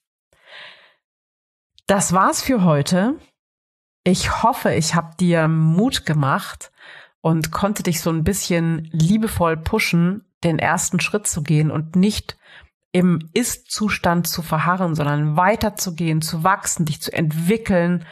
Das 1.86 2.12
war's 2.12 2.42
für 2.42 2.64
heute. 2.64 3.18
Ich 4.10 4.42
hoffe, 4.42 4.72
ich 4.72 4.94
habe 4.94 5.16
dir 5.20 5.48
Mut 5.48 6.06
gemacht 6.06 6.72
und 7.20 7.50
konnte 7.50 7.82
dich 7.82 8.00
so 8.00 8.08
ein 8.08 8.24
bisschen 8.24 8.88
liebevoll 8.90 9.58
pushen, 9.58 10.24
den 10.42 10.58
ersten 10.58 10.98
Schritt 10.98 11.26
zu 11.26 11.42
gehen 11.42 11.70
und 11.70 11.94
nicht 11.94 12.38
im 12.90 13.28
Ist-Zustand 13.34 14.26
zu 14.26 14.40
verharren, 14.40 14.94
sondern 14.94 15.36
weiterzugehen, 15.36 16.22
zu 16.22 16.42
wachsen, 16.42 16.86
dich 16.86 17.02
zu 17.02 17.12
entwickeln, 17.12 18.06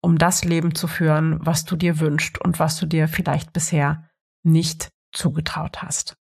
um 0.00 0.16
das 0.16 0.44
Leben 0.44 0.76
zu 0.76 0.86
führen, 0.86 1.44
was 1.44 1.64
du 1.64 1.74
dir 1.74 1.98
wünschst 1.98 2.40
und 2.40 2.60
was 2.60 2.78
du 2.78 2.86
dir 2.86 3.08
vielleicht 3.08 3.52
bisher 3.52 4.08
nicht 4.44 4.90
zugetraut 5.10 5.82
hast. 5.82 6.16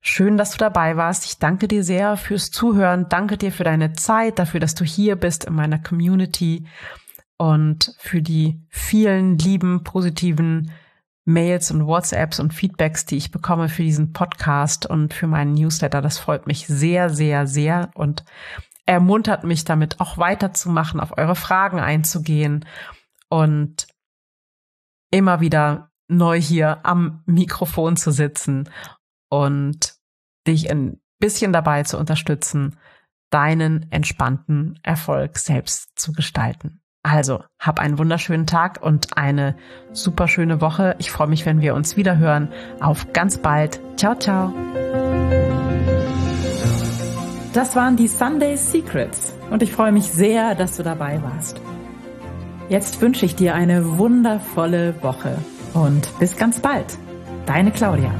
Schön, 0.00 0.36
dass 0.36 0.52
du 0.52 0.58
dabei 0.58 0.96
warst. 0.96 1.24
Ich 1.24 1.40
danke 1.40 1.66
dir 1.66 1.82
sehr 1.82 2.16
fürs 2.16 2.52
Zuhören. 2.52 3.08
Danke 3.08 3.36
dir 3.36 3.50
für 3.50 3.64
deine 3.64 3.94
Zeit, 3.94 4.38
dafür, 4.38 4.60
dass 4.60 4.76
du 4.76 4.84
hier 4.84 5.16
bist 5.16 5.46
in 5.46 5.54
meiner 5.54 5.80
Community 5.80 6.68
und 7.38 7.94
für 7.98 8.22
die 8.22 8.60
vielen 8.68 9.38
lieben, 9.38 9.84
positiven 9.84 10.70
Mails 11.24 11.70
und 11.70 11.86
WhatsApps 11.86 12.38
und 12.38 12.54
Feedbacks, 12.54 13.04
die 13.04 13.16
ich 13.16 13.32
bekomme 13.32 13.68
für 13.68 13.82
diesen 13.82 14.12
Podcast 14.12 14.86
und 14.86 15.12
für 15.12 15.26
meinen 15.26 15.54
Newsletter. 15.54 16.00
Das 16.00 16.18
freut 16.18 16.46
mich 16.46 16.66
sehr, 16.66 17.10
sehr, 17.10 17.46
sehr 17.46 17.90
und 17.94 18.24
ermuntert 18.86 19.42
mich 19.42 19.64
damit 19.64 20.00
auch 20.00 20.18
weiterzumachen, 20.18 21.00
auf 21.00 21.18
eure 21.18 21.34
Fragen 21.34 21.80
einzugehen 21.80 22.64
und 23.28 23.88
immer 25.10 25.40
wieder 25.40 25.90
neu 26.08 26.40
hier 26.40 26.86
am 26.86 27.22
Mikrofon 27.26 27.96
zu 27.96 28.12
sitzen 28.12 28.70
und 29.28 29.96
dich 30.46 30.70
ein 30.70 31.00
bisschen 31.18 31.52
dabei 31.52 31.82
zu 31.82 31.98
unterstützen, 31.98 32.76
deinen 33.30 33.90
entspannten 33.90 34.78
Erfolg 34.84 35.38
selbst 35.38 35.98
zu 35.98 36.12
gestalten. 36.12 36.80
Also, 37.08 37.38
hab 37.60 37.78
einen 37.78 37.98
wunderschönen 37.98 38.48
Tag 38.48 38.82
und 38.82 39.16
eine 39.16 39.54
super 39.92 40.26
schöne 40.26 40.60
Woche. 40.60 40.96
Ich 40.98 41.12
freue 41.12 41.28
mich, 41.28 41.46
wenn 41.46 41.60
wir 41.60 41.76
uns 41.76 41.96
wieder 41.96 42.18
hören. 42.18 42.48
Auf 42.80 43.12
ganz 43.12 43.38
bald. 43.38 43.80
Ciao, 43.96 44.16
ciao. 44.16 44.52
Das 47.52 47.76
waren 47.76 47.94
die 47.96 48.08
Sunday 48.08 48.56
Secrets 48.56 49.34
und 49.50 49.62
ich 49.62 49.72
freue 49.72 49.92
mich 49.92 50.10
sehr, 50.10 50.56
dass 50.56 50.76
du 50.78 50.82
dabei 50.82 51.22
warst. 51.22 51.60
Jetzt 52.68 53.00
wünsche 53.00 53.24
ich 53.24 53.36
dir 53.36 53.54
eine 53.54 53.98
wundervolle 53.98 55.00
Woche 55.00 55.38
und 55.74 56.10
bis 56.18 56.36
ganz 56.36 56.58
bald. 56.58 56.98
Deine 57.46 57.70
Claudia. 57.70 58.12